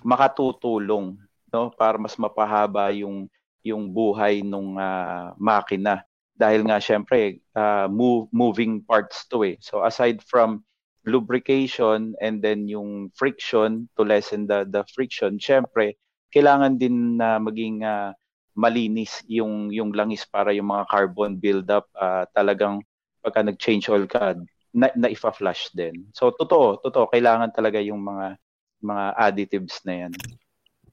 makatutulong 0.00 1.20
no 1.52 1.68
para 1.68 2.00
mas 2.00 2.16
mapahaba 2.16 2.88
yung 2.96 3.28
yung 3.62 3.92
buhay 3.92 4.42
ng 4.42 4.80
uh, 4.80 5.36
makina. 5.38 6.02
Dahil 6.32 6.66
nga 6.66 6.82
syempre 6.82 7.38
uh, 7.54 7.86
move, 7.86 8.26
moving 8.34 8.82
parts 8.82 9.28
to 9.30 9.44
eh. 9.46 9.56
So 9.62 9.84
aside 9.84 10.24
from 10.24 10.64
lubrication 11.04 12.14
and 12.22 12.42
then 12.42 12.70
yung 12.70 13.10
friction 13.18 13.88
to 13.98 14.02
lessen 14.06 14.46
the 14.46 14.66
the 14.70 14.86
friction. 14.94 15.38
Syempre 15.38 15.98
kailangan 16.32 16.80
din 16.80 17.20
na 17.20 17.36
uh, 17.36 17.38
maging 17.42 17.84
uh, 17.84 18.16
malinis 18.56 19.20
yung 19.28 19.68
yung 19.68 19.92
langis 19.92 20.24
para 20.24 20.52
yung 20.54 20.72
mga 20.72 20.88
carbon 20.88 21.36
buildup 21.36 21.88
uh, 21.96 22.24
talagang 22.32 22.80
pagka 23.20 23.44
nag-change 23.44 23.86
oil 23.92 24.08
ka 24.08 24.34
na, 24.72 24.88
na 24.96 25.12
ifa-flush 25.12 25.70
din. 25.76 26.08
So 26.16 26.32
totoo 26.32 26.80
totoo 26.80 27.12
kailangan 27.12 27.52
talaga 27.52 27.82
yung 27.82 28.00
mga 28.00 28.40
mga 28.82 29.04
additives 29.14 29.78
na 29.84 30.06
yan. 30.06 30.12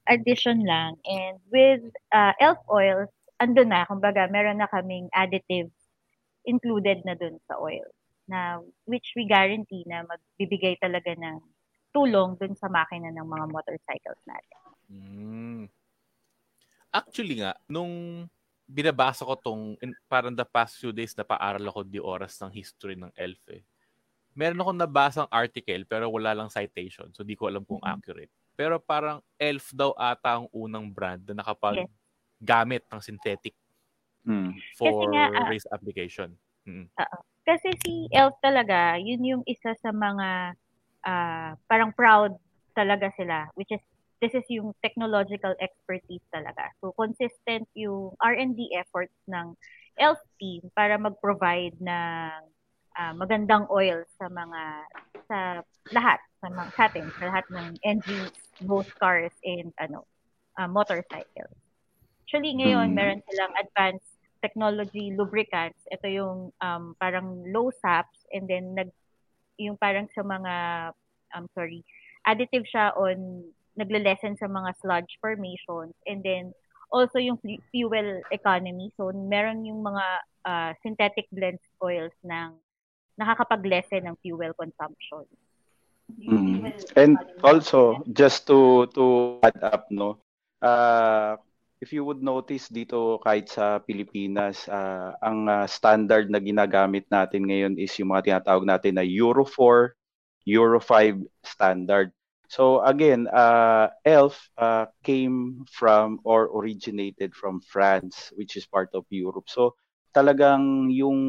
Addition 0.10 0.66
lang 0.66 0.98
and 1.06 1.38
with 1.54 1.86
uh, 2.12 2.34
elf 2.42 2.60
oils 2.68 3.10
ando 3.40 3.64
na 3.64 3.88
kumbaga 3.88 4.28
meron 4.28 4.60
na 4.60 4.68
kaming 4.68 5.08
additives 5.16 5.76
included 6.44 7.00
na 7.08 7.16
dun 7.16 7.40
sa 7.48 7.56
oil 7.62 7.86
na 8.30 8.62
which 8.86 9.18
we 9.18 9.26
guarantee 9.26 9.82
na 9.90 10.06
magbibigay 10.06 10.78
talaga 10.78 11.18
ng 11.18 11.42
tulong 11.90 12.38
dun 12.38 12.54
sa 12.54 12.70
makina 12.70 13.10
ng 13.10 13.26
mga 13.26 13.46
motorcycles 13.50 14.22
natin. 14.30 14.60
Mm. 14.90 15.66
Actually 16.94 17.42
nga, 17.42 17.58
nung 17.66 18.26
binabasa 18.70 19.26
ko 19.26 19.34
tong 19.34 19.74
in, 19.82 19.98
parang 20.06 20.38
the 20.38 20.46
past 20.46 20.78
few 20.78 20.94
days 20.94 21.18
na 21.18 21.26
paaral 21.26 21.66
ako 21.66 21.82
di 21.82 21.98
oras 21.98 22.38
ng 22.46 22.54
history 22.54 22.94
ng 22.94 23.10
ELF 23.18 23.42
eh. 23.58 23.66
Meron 24.38 24.62
akong 24.62 24.80
nabasang 24.80 25.30
article 25.34 25.90
pero 25.90 26.06
wala 26.14 26.38
lang 26.38 26.54
citation 26.54 27.10
so 27.10 27.26
di 27.26 27.34
ko 27.34 27.50
alam 27.50 27.66
kung 27.66 27.82
mm-hmm. 27.82 27.98
accurate. 27.98 28.34
Pero 28.54 28.78
parang 28.78 29.26
ELF 29.42 29.74
daw 29.74 29.98
ata 29.98 30.38
ang 30.38 30.48
unang 30.54 30.86
brand 30.94 31.26
na 31.26 31.42
nakapag 31.42 31.82
yes. 31.82 31.90
gamit 32.38 32.86
ng 32.94 33.02
synthetic 33.02 33.58
mm. 34.30 34.54
for 34.78 35.10
nga, 35.10 35.34
uh, 35.34 35.50
race 35.50 35.66
application. 35.74 36.38
Mm. 36.70 36.86
Uh, 36.94 37.10
kasi 37.50 37.74
si 37.82 37.94
Elf 38.14 38.38
talaga, 38.46 39.02
yun 39.02 39.26
yung 39.26 39.44
isa 39.50 39.74
sa 39.82 39.90
mga 39.90 40.54
uh, 41.02 41.52
parang 41.66 41.90
proud 41.98 42.38
talaga 42.78 43.10
sila, 43.18 43.50
which 43.58 43.74
is 43.74 43.82
this 44.22 44.36
is 44.38 44.46
yung 44.54 44.76
technological 44.86 45.58
expertise 45.58 46.24
talaga. 46.30 46.70
So 46.78 46.94
consistent 46.94 47.66
yung 47.74 48.14
R&D 48.22 48.76
efforts 48.78 49.16
ng 49.26 49.58
Elf 49.98 50.22
team 50.38 50.70
para 50.78 51.02
mag-provide 51.02 51.76
ng 51.82 52.40
uh, 53.00 53.14
magandang 53.18 53.66
oil 53.74 54.06
sa 54.20 54.30
mga 54.30 54.62
sa 55.26 55.40
lahat 55.90 56.20
sa 56.40 56.48
mga 56.54 56.70
sa 56.78 56.84
atin, 56.86 57.06
sa 57.18 57.24
lahat 57.34 57.46
ng 57.50 57.68
engines, 57.82 58.38
both 58.64 58.88
cars 59.02 59.34
and 59.42 59.74
ano, 59.82 60.06
uh, 60.62 60.70
motorcycles. 60.70 61.58
Actually 62.28 62.54
ngayon 62.62 62.94
mm. 62.94 62.96
meron 62.96 63.26
silang 63.26 63.56
advanced 63.58 64.09
technology 64.42 65.14
lubricants, 65.16 65.80
ito 65.92 66.08
yung 66.08 66.52
um, 66.64 66.96
parang 67.00 67.44
low 67.52 67.72
saps 67.84 68.26
and 68.32 68.48
then 68.48 68.76
nag 68.76 68.90
yung 69.60 69.76
parang 69.76 70.08
sa 70.16 70.24
mga 70.24 70.54
um 71.36 71.46
sorry, 71.54 71.84
additive 72.26 72.64
siya 72.68 72.96
on 72.96 73.44
nagle-lessen 73.76 74.36
sa 74.36 74.48
mga 74.48 74.76
sludge 74.80 75.12
formations 75.24 75.96
and 76.08 76.24
then 76.24 76.52
also 76.92 77.20
yung 77.20 77.40
fuel 77.72 78.10
economy. 78.32 78.92
So 78.98 79.12
meron 79.14 79.64
yung 79.64 79.86
mga 79.86 80.06
uh, 80.46 80.72
synthetic 80.82 81.30
blend 81.32 81.60
oils 81.84 82.16
ng 82.26 82.58
nakakapag-lessen 83.20 84.08
ng 84.08 84.16
fuel 84.24 84.56
consumption. 84.56 85.28
Mm. 86.10 86.74
And 86.98 87.22
also 87.46 88.02
just 88.18 88.50
to 88.50 88.90
to 88.98 89.38
add 89.46 89.62
up 89.62 89.86
no, 89.94 90.18
uh, 90.64 91.38
if 91.80 91.96
you 91.96 92.04
would 92.04 92.20
notice 92.20 92.68
dito 92.68 93.24
kahit 93.24 93.48
sa 93.48 93.80
Pilipinas, 93.80 94.68
uh, 94.68 95.16
ang 95.24 95.48
uh, 95.48 95.64
standard 95.64 96.28
na 96.28 96.44
ginagamit 96.44 97.08
natin 97.08 97.48
ngayon 97.48 97.80
is 97.80 97.96
yung 97.96 98.12
mga 98.12 98.44
tinatawag 98.44 98.68
natin 98.68 99.00
na 99.00 99.06
Euro 99.08 99.48
4, 99.48 99.96
Euro 100.52 100.80
5 100.84 101.24
standard. 101.44 102.12
So 102.52 102.84
again, 102.84 103.32
uh, 103.32 103.94
ELF 104.04 104.36
uh, 104.60 104.92
came 105.06 105.64
from 105.72 106.20
or 106.28 106.52
originated 106.52 107.32
from 107.32 107.64
France, 107.64 108.34
which 108.36 108.58
is 108.60 108.68
part 108.68 108.92
of 108.92 109.08
Europe. 109.08 109.48
So 109.48 109.80
talagang 110.12 110.92
yung 110.92 111.20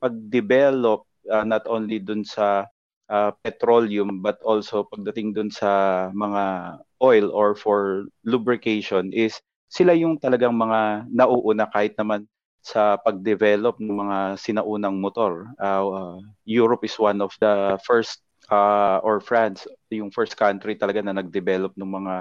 pag-develop 0.00 1.04
uh, 1.28 1.44
not 1.44 1.66
only 1.68 1.98
dun 2.00 2.24
sa 2.24 2.70
uh, 3.10 3.30
petroleum 3.42 4.22
but 4.22 4.38
also 4.46 4.86
pagdating 4.86 5.34
dun 5.34 5.50
sa 5.50 6.08
mga 6.14 6.78
oil 7.02 7.26
or 7.34 7.58
for 7.58 8.06
lubrication 8.22 9.10
is 9.10 9.42
sila 9.70 9.94
yung 9.94 10.18
talagang 10.18 10.52
mga 10.52 11.06
nauuna 11.06 11.70
kahit 11.70 11.94
naman 11.94 12.26
sa 12.60 12.98
pag-develop 13.00 13.80
ng 13.80 13.94
mga 14.04 14.18
sinaunang 14.36 14.98
motor. 15.00 15.48
Uh, 15.56 15.84
uh, 15.88 16.18
Europe 16.44 16.84
is 16.84 16.98
one 16.98 17.22
of 17.22 17.32
the 17.40 17.78
first 17.86 18.20
uh, 18.50 18.98
or 19.00 19.22
France, 19.22 19.64
yung 19.88 20.10
first 20.12 20.36
country 20.36 20.74
talaga 20.76 21.00
na 21.00 21.16
nag-develop 21.16 21.72
ng 21.78 21.88
mga 21.88 22.14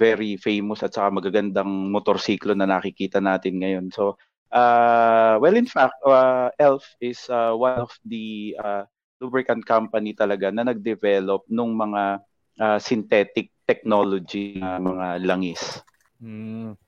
very 0.00 0.40
famous 0.40 0.80
at 0.80 0.96
saka 0.96 1.12
magagandang 1.12 1.92
motorsiklo 1.92 2.56
na 2.56 2.64
nakikita 2.64 3.20
natin 3.20 3.60
ngayon. 3.60 3.86
So, 3.92 4.16
uh, 4.54 5.36
well, 5.42 5.58
in 5.58 5.68
fact, 5.68 5.98
uh, 6.06 6.48
ELF 6.56 6.86
is 7.02 7.28
uh, 7.28 7.52
one 7.52 7.82
of 7.82 7.92
the 8.08 8.56
uh, 8.56 8.88
lubricant 9.20 9.66
company 9.68 10.16
talaga 10.16 10.48
na 10.48 10.64
nag-develop 10.72 11.44
ng 11.50 11.70
mga 11.76 12.02
uh, 12.62 12.78
synthetic 12.80 13.52
technology 13.68 14.56
na 14.56 14.80
mga 14.80 15.20
langis. 15.26 15.82
Mm. 16.22 16.78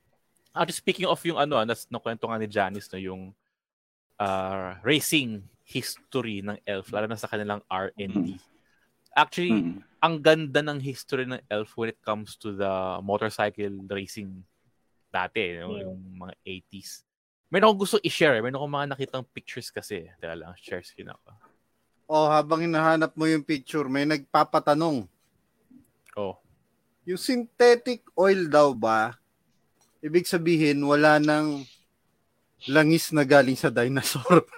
At 0.55 0.71
speaking 0.71 1.11
of 1.11 1.19
yung 1.27 1.37
ano, 1.37 1.59
nas 1.67 1.91
nakwento 1.91 2.31
nga 2.31 2.39
ni 2.39 2.47
Janice 2.47 2.87
na 2.95 3.03
yung 3.03 3.35
uh, 4.23 4.79
racing 4.87 5.43
history 5.67 6.47
ng 6.47 6.55
ELF, 6.63 6.95
lalo 6.95 7.11
na 7.11 7.19
sa 7.19 7.27
kanilang 7.27 7.59
R&D. 7.67 8.39
Actually, 9.15 9.51
mm. 9.51 9.83
ang 9.99 10.15
ganda 10.23 10.63
ng 10.63 10.79
history 10.79 11.27
ng 11.27 11.43
ELF 11.51 11.75
when 11.75 11.91
it 11.91 12.01
comes 12.07 12.39
to 12.39 12.55
the 12.55 13.03
motorcycle 13.03 13.83
racing 13.91 14.47
dati, 15.11 15.59
you 15.59 15.59
know, 15.63 15.75
yeah. 15.75 15.87
yung 15.87 15.99
mga 16.19 16.35
80s. 16.71 17.07
Meron 17.51 17.71
akong 17.71 17.83
gusto 17.87 17.97
i-share. 18.03 18.43
Meron 18.43 18.59
akong 18.59 18.75
mga 18.75 18.89
nakitang 18.91 19.27
pictures 19.31 19.71
kasi. 19.71 20.11
Teka 20.19 20.35
lang, 20.35 20.55
share 20.59 20.83
screen 20.83 21.15
ako. 21.15 21.31
Oh, 22.11 22.27
habang 22.29 22.67
hinahanap 22.67 23.15
mo 23.15 23.25
yung 23.31 23.47
picture, 23.47 23.87
may 23.87 24.05
nagpapatanong. 24.05 25.07
Oh. 26.19 26.37
Yung 27.07 27.21
synthetic 27.21 28.03
oil 28.19 28.51
daw 28.51 28.75
ba, 28.75 29.15
Ibig 30.05 30.29
sabihin, 30.29 30.85
wala 30.85 31.17
nang 31.17 31.65
langis 32.69 33.09
na 33.17 33.25
galing 33.25 33.57
sa 33.57 33.73
dinosaur. 33.73 34.45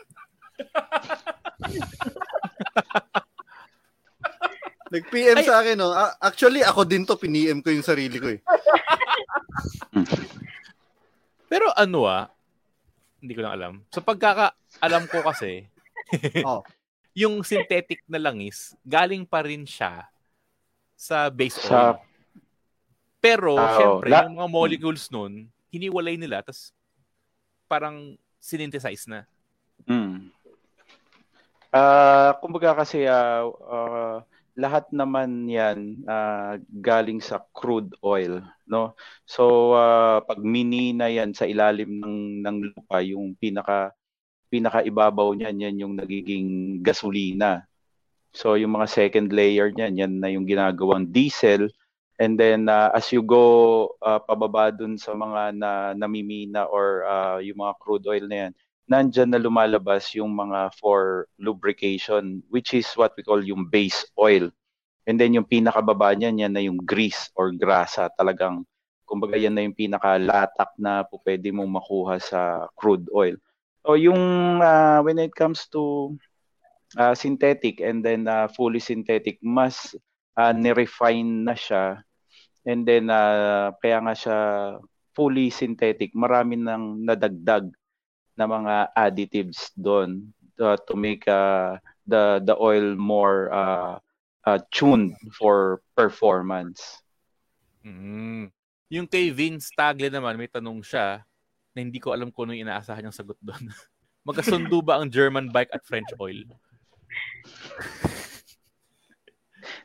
Nag-PM 4.91 5.47
sa 5.47 5.63
akin, 5.63 5.79
no? 5.79 5.95
Actually, 6.19 6.67
ako 6.67 6.83
din 6.83 7.07
to, 7.07 7.15
piniem 7.15 7.63
ko 7.63 7.71
yung 7.71 7.87
sarili 7.87 8.19
ko 8.19 8.27
eh. 8.35 8.43
Pero 11.51 11.71
ano 11.79 12.11
ah, 12.11 12.27
hindi 13.23 13.35
ko 13.39 13.47
lang 13.47 13.55
alam. 13.55 13.87
Sa 13.95 14.03
pagkaka-alam 14.03 15.07
ko 15.07 15.23
kasi, 15.23 15.71
oh. 16.47 16.67
yung 17.15 17.47
synthetic 17.47 18.03
na 18.11 18.19
langis, 18.19 18.75
galing 18.83 19.23
pa 19.23 19.47
rin 19.47 19.63
siya 19.63 20.11
sa 20.99 21.31
base 21.31 21.59
oil. 21.67 21.71
Sa 21.71 22.03
pero, 23.27 23.59
uh, 23.59 23.75
syempre, 23.75 24.09
la- 24.15 24.31
yung 24.31 24.39
mga 24.39 24.51
molecules 24.55 25.11
nun, 25.11 25.51
hiniwalay 25.75 26.15
nila, 26.15 26.47
tapos 26.47 26.71
parang 27.67 28.15
synthesize 28.39 29.11
na. 29.11 29.27
Mm. 29.91 30.31
Uh, 31.75 32.31
kumbaga 32.39 32.79
kasi 32.79 33.05
uh, 33.05 33.51
uh, 33.51 34.17
lahat 34.57 34.89
naman 34.89 35.45
'yan 35.45 36.01
uh, 36.09 36.57
galing 36.81 37.21
sa 37.21 37.45
crude 37.53 37.93
oil, 38.01 38.41
no? 38.65 38.97
So 39.29 39.77
uh, 39.77 40.25
pag 40.25 40.41
minina 40.41 41.13
'yan 41.13 41.37
sa 41.37 41.45
ilalim 41.45 42.01
ng 42.01 42.41
ng 42.41 42.57
lupa, 42.73 43.05
yung 43.05 43.37
pinaka 43.37 43.93
pinaka 44.49 44.81
ibabaw 44.87 45.37
niyan 45.37 45.61
'yan 45.61 45.77
yung 45.85 45.95
nagiging 46.01 46.81
gasolina. 46.81 47.69
So 48.33 48.57
yung 48.57 48.73
mga 48.73 48.89
second 48.89 49.29
layer 49.35 49.69
niyan, 49.69 49.93
yan 50.01 50.13
na 50.23 50.33
yung 50.33 50.49
ginagawang 50.49 51.13
diesel 51.13 51.69
And 52.17 52.41
then 52.41 52.73
uh, 52.73 52.89
as 52.97 53.13
you 53.13 53.21
go 53.21 53.93
uh, 54.01 54.21
pababa 54.25 54.73
dun 54.73 54.97
sa 54.97 55.13
mga 55.13 55.53
na 55.53 55.93
namimina 55.93 56.65
or 56.65 57.05
uh, 57.05 57.37
yung 57.45 57.61
mga 57.61 57.75
crude 57.77 58.09
oil 58.09 58.25
na 58.25 58.37
yan, 58.49 58.53
nandyan 58.89 59.29
na 59.35 59.43
lumalabas 59.43 60.17
yung 60.17 60.33
mga 60.33 60.73
for 60.81 61.29
lubrication 61.37 62.41
which 62.49 62.73
is 62.73 62.89
what 62.97 63.13
we 63.21 63.23
call 63.23 63.43
yung 63.45 63.69
base 63.69 64.09
oil. 64.17 64.49
And 65.05 65.21
then 65.21 65.37
yung 65.37 65.45
pinakababa 65.45 66.17
niyan 66.17 66.41
yan 66.41 66.53
na 66.57 66.65
yung 66.65 66.81
grease 66.81 67.29
or 67.37 67.53
grasa 67.53 68.09
talagang 68.17 68.65
kumbaga 69.05 69.37
yan 69.37 69.53
na 69.53 69.63
yung 69.69 69.77
pinakalatak 69.77 70.73
na 70.81 71.05
po 71.05 71.21
pwede 71.21 71.53
mong 71.53 71.69
makuha 71.69 72.17
sa 72.17 72.67
crude 72.75 73.07
oil. 73.13 73.37
So 73.85 73.95
yung 73.95 74.59
uh, 74.65 75.05
when 75.05 75.21
it 75.21 75.37
comes 75.37 75.69
to 75.77 76.17
uh, 76.97 77.13
synthetic 77.13 77.85
and 77.85 78.01
then 78.01 78.25
uh, 78.25 78.49
fully 78.49 78.81
synthetic 78.81 79.37
mas 79.45 79.93
uh, 80.41 80.57
ni-refine 80.57 81.45
na 81.45 81.55
siya 81.55 82.06
and 82.67 82.83
then 82.85 83.09
uh, 83.09 83.73
kaya 83.79 84.03
nga 84.03 84.15
siya 84.15 84.39
fully 85.17 85.49
synthetic 85.49 86.13
marami 86.13 86.61
nang 86.61 87.01
nadagdag 87.01 87.71
na 88.37 88.45
mga 88.45 88.93
additives 88.93 89.73
doon 89.73 90.29
uh, 90.61 90.77
to 90.85 90.93
make 90.93 91.25
uh, 91.25 91.81
the 92.05 92.45
the 92.45 92.53
oil 92.61 92.93
more 92.99 93.49
uh, 93.49 93.97
uh, 94.45 94.61
tuned 94.71 95.17
for 95.33 95.81
performance. 95.97 97.01
Mm. 97.81 98.53
Yung 98.93 99.09
kay 99.11 99.35
Vince 99.35 99.75
Tagle 99.75 100.13
naman, 100.13 100.39
may 100.39 100.47
tanong 100.47 100.85
siya 100.85 101.27
na 101.75 101.79
hindi 101.83 101.99
ko 101.99 102.15
alam 102.15 102.31
kung 102.31 102.49
ano 102.49 102.55
yung 102.55 102.71
inaasahan 102.71 103.03
niyang 103.03 103.17
sagot 103.17 103.37
doon. 103.43 103.67
Magkasundo 104.27 104.79
ba 104.83 105.03
ang 105.03 105.11
German 105.11 105.51
bike 105.51 105.75
at 105.75 105.83
French 105.83 106.11
oil? 106.23 106.47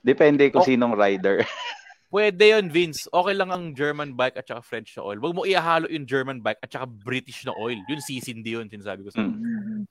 Depende 0.02 0.50
kung 0.50 0.65
oh. 0.65 0.70
sinong 0.70 0.94
rider. 0.94 1.41
Pwede 2.12 2.52
yon 2.52 2.67
Vince. 2.67 3.08
Okay 3.08 3.32
lang 3.32 3.56
ang 3.56 3.71
German 3.71 4.12
bike 4.19 4.36
at 4.36 4.43
saka 4.43 4.60
French 4.60 4.91
na 5.00 5.08
oil. 5.08 5.15
Huwag 5.24 5.32
mo 5.32 5.47
ihalo 5.47 5.88
yung 5.88 6.04
German 6.04 6.43
bike 6.43 6.60
at 6.60 6.67
saka 6.67 6.84
British 6.84 7.47
na 7.47 7.56
oil. 7.56 7.80
Yun 7.88 8.04
sisindi 8.04 8.52
yun, 8.52 8.67
sinasabi 8.67 9.08
ko 9.08 9.15
sa 9.15 9.24
mm. 9.24 9.88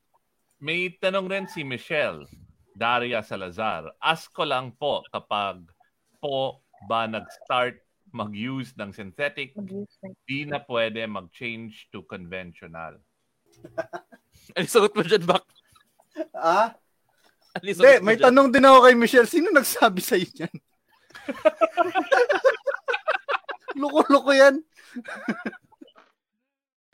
May 0.61 0.93
tanong 1.01 1.33
rin 1.33 1.47
si 1.49 1.65
Michelle 1.65 2.29
Daria 2.77 3.25
Salazar. 3.25 3.89
Ask 4.05 4.29
ko 4.37 4.45
lang 4.45 4.77
po 4.77 5.01
kapag 5.09 5.65
po 6.21 6.61
ba 6.85 7.09
nag-start 7.09 7.81
mag-use 8.13 8.77
ng 8.77 8.93
synthetic, 8.93 9.57
di 10.29 10.45
na 10.45 10.61
pwede 10.69 11.01
mag-change 11.09 11.89
to 11.89 12.05
conventional. 12.05 13.01
ano 14.57 14.67
sagot 14.69 14.93
mo 14.93 15.01
dyan, 15.01 15.25
Bak? 15.25 15.45
Ah? 16.37 16.77
Hindi, 17.65 18.05
may 18.05 18.21
dyan? 18.21 18.29
tanong 18.29 18.49
din 18.53 18.69
ako 18.69 18.79
kay 18.85 18.95
Michelle. 18.95 19.31
Sino 19.31 19.49
nagsabi 19.49 20.05
sa'yo 20.05 20.29
yan? 20.37 20.57
Loko-loko 23.81 24.33
yan. 24.35 24.63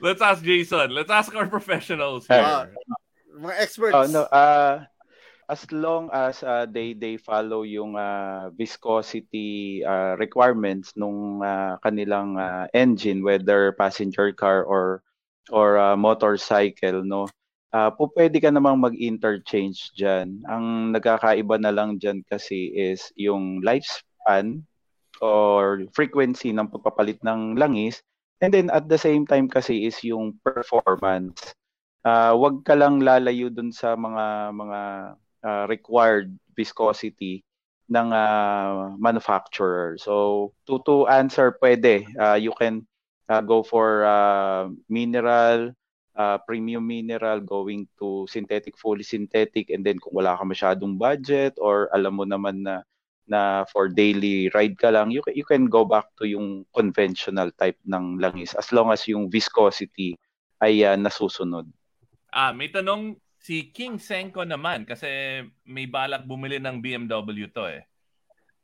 Let's 0.01 0.21
ask 0.21 0.45
Jason. 0.45 0.93
Let's 0.93 1.11
ask 1.11 1.35
our 1.35 1.49
professionals 1.49 2.29
here. 2.29 2.45
Uh, 2.45 2.67
mga 3.41 3.55
experts. 3.61 3.97
Oh, 3.97 4.07
no, 4.07 4.23
uh, 4.29 4.85
as 5.49 5.63
long 5.71 6.11
as 6.11 6.43
uh, 6.43 6.67
they 6.67 6.93
they 6.93 7.17
follow 7.17 7.63
yung 7.63 7.95
uh, 7.95 8.51
viscosity 8.59 9.83
uh, 9.87 10.19
requirements 10.19 10.93
nung 10.99 11.41
uh, 11.43 11.79
kanilang 11.87 12.35
uh, 12.35 12.67
engine 12.75 13.23
whether 13.23 13.71
passenger 13.79 14.35
car 14.35 14.67
or 14.67 15.07
or 15.55 15.79
uh, 15.79 15.95
motorcycle 15.95 17.07
no 17.07 17.31
uh, 17.71 17.91
po 17.95 18.11
pwede 18.19 18.43
ka 18.43 18.51
namang 18.51 18.83
mag-interchange 18.83 19.95
diyan 19.95 20.43
ang 20.51 20.91
nagkakaiba 20.91 21.63
na 21.63 21.71
lang 21.71 21.95
diyan 22.03 22.27
kasi 22.27 22.75
is 22.75 23.15
yung 23.15 23.63
lifespan 24.27 24.63
or 25.23 25.87
frequency 25.95 26.53
ng 26.53 26.69
pagpapalit 26.69 27.23
ng 27.25 27.57
langis. 27.57 28.03
And 28.43 28.53
then 28.53 28.69
at 28.69 28.89
the 28.89 28.99
same 28.99 29.25
time 29.25 29.49
kasi 29.49 29.87
is 29.87 29.97
yung 30.05 30.37
performance. 30.45 31.41
Uh, 32.05 32.37
wag 32.37 32.63
ka 32.69 32.77
lang 32.77 33.01
lalayo 33.01 33.49
dun 33.49 33.73
sa 33.73 33.97
mga 33.97 34.53
mga 34.53 34.81
uh, 35.43 35.65
required 35.73 36.37
viscosity 36.53 37.41
ng 37.89 38.13
uh, 38.13 38.93
manufacturer. 39.01 39.97
So 39.97 40.53
to 40.69 40.85
to 40.85 41.09
answer 41.09 41.57
pwede. 41.65 42.05
Uh, 42.13 42.37
you 42.37 42.53
can 42.53 42.85
uh, 43.33 43.41
go 43.41 43.65
for 43.65 44.05
uh, 44.05 44.69
mineral 44.93 45.73
uh, 46.13 46.37
premium 46.45 46.85
mineral 46.85 47.41
going 47.41 47.89
to 47.97 48.29
synthetic 48.29 48.77
fully 48.77 49.03
synthetic. 49.03 49.73
And 49.73 49.81
then 49.81 49.97
kung 49.97 50.13
wala 50.13 50.37
ka 50.37 50.45
masyadong 50.45 51.01
budget 51.01 51.57
or 51.57 51.89
alam 51.89 52.21
mo 52.21 52.29
naman 52.29 52.69
na 52.69 52.85
na 53.27 53.67
for 53.71 53.91
daily 53.91 54.51
ride 54.55 54.79
ka 54.79 54.91
lang 54.91 55.11
you 55.11 55.23
you 55.35 55.43
can 55.43 55.67
go 55.67 55.83
back 55.83 56.07
to 56.15 56.27
yung 56.27 56.63
conventional 56.71 57.51
type 57.59 57.79
ng 57.87 58.23
langis 58.23 58.55
as 58.55 58.71
long 58.71 58.95
as 58.95 59.07
yung 59.11 59.27
viscosity 59.31 60.15
ay 60.65 60.87
uh, 60.87 60.97
nasusunod. 60.97 61.69
Ah, 62.33 62.53
may 62.53 62.73
tanong 62.73 63.17
Si 63.47 63.71
King 63.71 64.03
Senko 64.03 64.43
naman, 64.43 64.83
kasi 64.83 65.07
may 65.63 65.87
balak 65.87 66.27
bumili 66.27 66.59
ng 66.59 66.83
BMW 66.83 67.47
to 67.55 67.71
eh. 67.71 67.87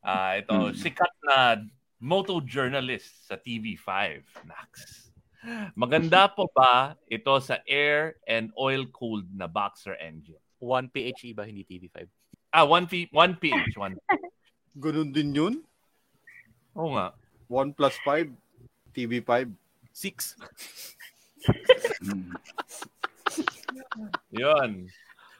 Ah, 0.02 0.34
uh, 0.34 0.42
ito, 0.42 0.56
hmm. 0.58 0.74
sikat 0.74 1.14
na 1.22 1.62
moto 2.02 2.42
journalist 2.42 3.30
sa 3.30 3.38
TV5. 3.38 3.86
Nax. 4.42 4.70
Maganda 5.78 6.26
po 6.34 6.50
ba 6.50 6.98
ito 7.06 7.30
sa 7.38 7.62
air 7.62 8.18
and 8.26 8.50
oil-cooled 8.58 9.30
na 9.30 9.46
boxer 9.46 9.94
engine? 10.02 10.42
1 10.58 10.90
PHE 10.90 11.30
ba, 11.30 11.46
hindi 11.46 11.62
TV5? 11.62 12.02
Ah, 12.50 12.66
1, 12.66 12.90
P 12.90 13.06
1 13.14 13.38
PH. 13.38 13.78
1 13.78 13.94
Ganun 14.76 15.12
din 15.12 15.36
yun? 15.36 15.54
Oo 16.72 16.96
nga. 16.96 17.12
1 17.48 17.76
plus 17.76 17.96
5, 18.04 18.32
TV5. 18.96 19.52
6. 19.92 20.36
Yun. 24.32 24.88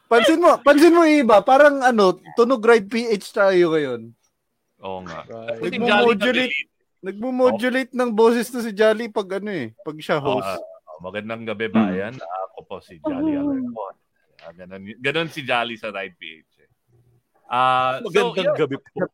Pansin 0.05 0.37
mo, 0.37 0.61
pansin 0.61 0.93
mo 0.93 1.01
iba, 1.09 1.41
parang 1.41 1.81
ano, 1.81 2.21
tunog 2.37 2.61
ride 2.61 2.85
PH 2.85 3.33
tayo 3.33 3.73
ngayon. 3.73 4.13
Oo 4.85 5.01
nga. 5.09 5.25
Right. 5.25 5.73
Nagmo-modulate, 5.73 6.57
nagmo-modulate 7.01 7.91
oh. 7.95 7.97
ng 7.97 8.11
boses 8.13 8.45
to 8.53 8.61
si 8.61 8.69
Jolly 8.75 9.09
pag 9.09 9.41
ano 9.41 9.49
eh, 9.49 9.73
pag 9.81 9.97
siya 9.97 10.21
host. 10.21 10.45
Uh, 10.45 11.01
magandang 11.01 11.49
gabi 11.49 11.71
bayan. 11.71 12.13
Hmm. 12.13 12.45
Ako 12.53 12.59
po 12.69 12.75
si 12.83 13.01
Jolly 13.01 13.33
oh. 13.39 13.49
Alarcon. 13.49 13.95
Uh, 14.43 14.53
ganun, 14.53 14.81
ganun 15.01 15.29
si 15.33 15.41
Jolly 15.41 15.81
sa 15.81 15.89
Ride 15.89 16.13
PH. 16.19 16.62
Uh, 17.49 18.01
magandang 18.07 18.55
so, 18.55 18.59
gabi 18.65 18.77
po. 18.79 19.07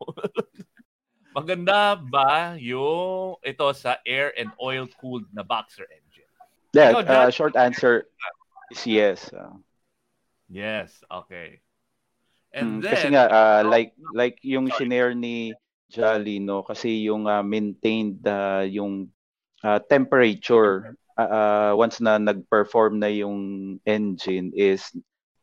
maganda 1.38 1.96
ba 1.98 2.58
yung 2.58 3.38
ito 3.46 3.68
sa 3.78 4.02
air 4.06 4.34
and 4.38 4.50
oil 4.58 4.90
cooled 5.00 5.26
na 5.34 5.46
boxer 5.46 5.86
engine? 5.90 6.30
Yeah, 6.74 7.02
uh, 7.02 7.30
short 7.30 7.56
answer 7.56 8.10
is 8.72 8.86
yes. 8.86 9.30
Uh. 9.34 9.58
Yes, 10.50 10.94
okay. 11.10 11.62
And 12.54 12.78
hmm, 12.78 12.82
then 12.82 12.92
kasi 12.94 13.08
nga 13.14 13.26
uh, 13.30 13.62
like 13.66 13.94
like 14.14 14.42
yung 14.42 14.70
shinare 14.74 15.14
ni 15.14 15.54
Jolly 15.90 16.42
no 16.42 16.66
kasi 16.66 17.06
yung 17.06 17.30
uh, 17.30 17.46
maintained 17.46 18.26
uh, 18.26 18.66
yung 18.66 19.10
uh, 19.62 19.78
temperature 19.86 20.98
uh, 21.18 21.30
uh, 21.30 21.72
once 21.78 22.02
na 22.02 22.18
nag-perform 22.18 23.02
na 23.02 23.10
yung 23.10 23.78
engine 23.86 24.50
is 24.58 24.90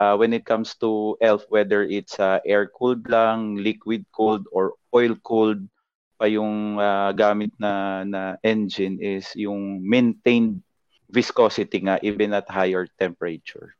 uh, 0.00 0.14
when 0.16 0.32
it 0.32 0.44
comes 0.44 0.74
to 0.80 1.16
ELF 1.20 1.44
whether 1.48 1.82
it's 1.82 2.18
uh, 2.20 2.40
air 2.44 2.68
cooled 2.68 3.09
lang, 3.09 3.56
liquid 3.56 4.04
cooled 4.12 4.46
or 4.52 4.74
oil 4.94 5.16
cooled 5.22 5.62
pa 6.16 6.24
yung 6.24 6.80
uh, 6.80 7.12
gamit 7.12 7.52
na 7.61 8.04
na 8.04 8.40
engine 8.40 8.96
is 9.00 9.28
yung 9.37 9.85
maintained 9.85 10.64
viscosity 11.12 11.85
nga 11.85 12.00
even 12.00 12.32
at 12.32 12.48
higher 12.48 12.88
temperature. 12.98 13.76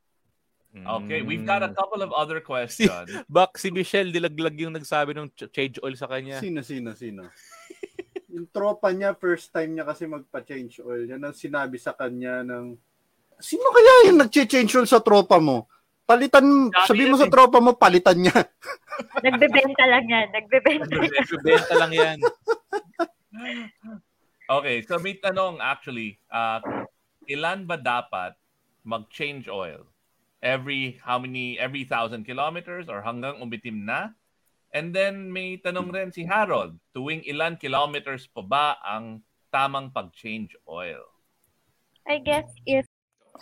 Okay, 0.77 1.25
we've 1.25 1.41
got 1.41 1.65
a 1.65 1.73
couple 1.73 2.05
of 2.05 2.13
other 2.13 2.37
questions. 2.37 2.91
Si, 3.09 3.25
Bak, 3.25 3.57
si 3.57 3.73
Michelle 3.73 4.13
Dilaglag 4.13 4.53
yung 4.61 4.77
nagsabi 4.77 5.17
ng 5.17 5.33
change 5.49 5.81
oil 5.81 5.97
sa 5.97 6.05
kanya. 6.05 6.37
Sino, 6.37 6.61
sino, 6.61 6.93
sino? 6.93 7.33
yung 8.33 8.45
tropa 8.53 8.93
niya, 8.93 9.17
first 9.17 9.49
time 9.49 9.73
niya 9.73 9.89
kasi 9.89 10.05
magpa-change 10.05 10.85
oil. 10.85 11.09
Yan 11.09 11.23
ang 11.25 11.33
sinabi 11.33 11.81
sa 11.81 11.97
kanya 11.97 12.45
ng, 12.45 12.77
sino 13.41 13.65
kaya 13.73 14.13
yung 14.13 14.21
nag-change 14.21 14.69
oil 14.77 14.85
sa 14.85 15.01
tropa 15.01 15.41
mo? 15.41 15.65
Palitan, 16.07 16.71
sabi 16.87 17.03
mo 17.03 17.19
sa 17.19 17.27
tropa 17.27 17.59
mo, 17.59 17.75
palitan 17.75 18.15
niya. 18.15 18.31
Nagbebenta 19.27 19.83
lang 19.83 20.07
yan. 20.07 20.27
Nagbebenta. 20.31 20.95
Nagbebenta 21.03 21.73
lang 21.75 21.91
yan. 21.91 22.17
okay, 24.57 24.79
so 24.87 24.95
may 25.03 25.19
tanong 25.19 25.59
actually, 25.59 26.15
uh, 26.31 26.63
ilan 27.27 27.67
ba 27.67 27.75
dapat 27.75 28.39
mag-change 28.87 29.51
oil? 29.51 29.83
Every 30.39 30.95
how 31.03 31.19
many 31.19 31.59
every 31.59 31.83
thousand 31.83 32.23
kilometers 32.23 32.87
or 32.87 33.03
hanggang 33.03 33.43
umitim 33.43 33.83
na? 33.83 34.15
And 34.71 34.95
then 34.95 35.27
may 35.27 35.59
tanong 35.59 35.91
rin 35.91 36.15
si 36.15 36.23
Harold, 36.23 36.79
tuwing 36.95 37.27
ilan 37.27 37.59
kilometers 37.59 38.31
pa 38.31 38.43
ba 38.47 38.67
ang 38.79 39.27
tamang 39.51 39.91
pag-change 39.91 40.55
oil? 40.71 41.03
I 42.07 42.23
guess 42.23 42.47
if 42.63 42.87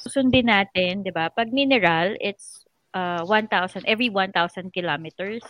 sundin 0.02 0.50
natin, 0.50 1.06
'di 1.06 1.12
ba? 1.14 1.32
Pag 1.32 1.54
mineral, 1.54 2.18
it's 2.20 2.65
uh, 2.96 3.22
1,000 3.28 3.84
every 3.86 4.10
1,000 4.10 4.72
kilometers. 4.72 5.44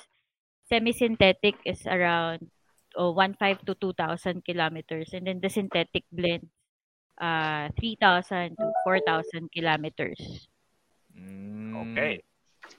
Semi-synthetic 0.66 1.62
is 1.64 1.86
around 1.86 2.50
oh, 2.98 3.14
1.5 3.14 3.62
to 3.70 3.78
2,000 3.78 4.42
kilometers. 4.44 5.14
And 5.14 5.30
then 5.30 5.40
the 5.40 5.50
synthetic 5.50 6.04
blend, 6.12 6.50
uh, 7.22 7.70
3,000 7.78 8.58
to 8.58 8.66
4,000 8.84 9.54
kilometers. 9.54 10.50
Okay. 11.94 12.26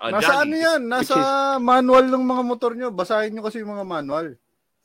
Uh, 0.02 0.10
Nasa 0.12 0.42
Johnny, 0.42 0.58
ano 0.60 0.66
yan? 0.66 0.80
Nasa 0.90 1.14
Which 1.14 1.62
manual 1.62 2.04
ng 2.10 2.24
mga 2.26 2.42
motor 2.42 2.72
nyo. 2.74 2.90
Basahin 2.90 3.32
nyo 3.32 3.46
kasi 3.46 3.62
yung 3.62 3.70
mga 3.70 3.86
manual. 3.86 4.34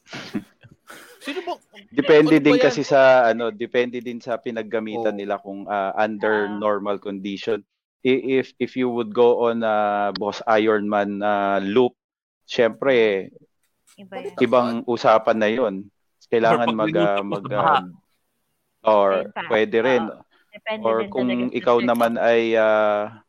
Sino 1.25 1.39
ba? 1.45 1.53
Depende 1.93 2.41
Ano 2.41 2.45
din 2.45 2.57
kasi 2.57 2.82
sa 2.82 3.29
ano, 3.29 3.53
depende 3.53 4.01
din 4.01 4.17
sa 4.17 4.41
pinaggamitan 4.41 5.13
Oh. 5.13 5.19
nila 5.19 5.38
kung 5.38 5.69
ah, 5.69 5.93
under 5.97 6.49
Ah. 6.49 6.53
normal 6.57 6.97
condition. 6.97 7.61
If 8.01 8.57
if 8.57 8.73
you 8.73 8.89
would 8.89 9.13
go 9.13 9.45
on 9.49 9.61
a 9.61 10.09
Boss 10.17 10.41
Ironman 10.49 11.21
na 11.21 11.61
loop, 11.61 11.93
syempre 12.49 13.29
Iba 13.99 14.15
ibang 14.41 14.81
usapan 14.89 15.37
na 15.37 15.49
'yon. 15.51 15.75
Kailangan 16.31 16.73
mag 16.73 16.87
minuto 16.89 17.21
mag 17.27 17.45
ah, 17.53 17.83
or 18.87 19.29
pwede 19.51 19.77
rin. 19.83 20.03
Depende 20.51 20.83
or 20.83 21.05
kung 21.11 21.51
ikaw 21.51 21.77
naman 21.83 22.15
ay 22.17 22.55
ah, 22.55 23.21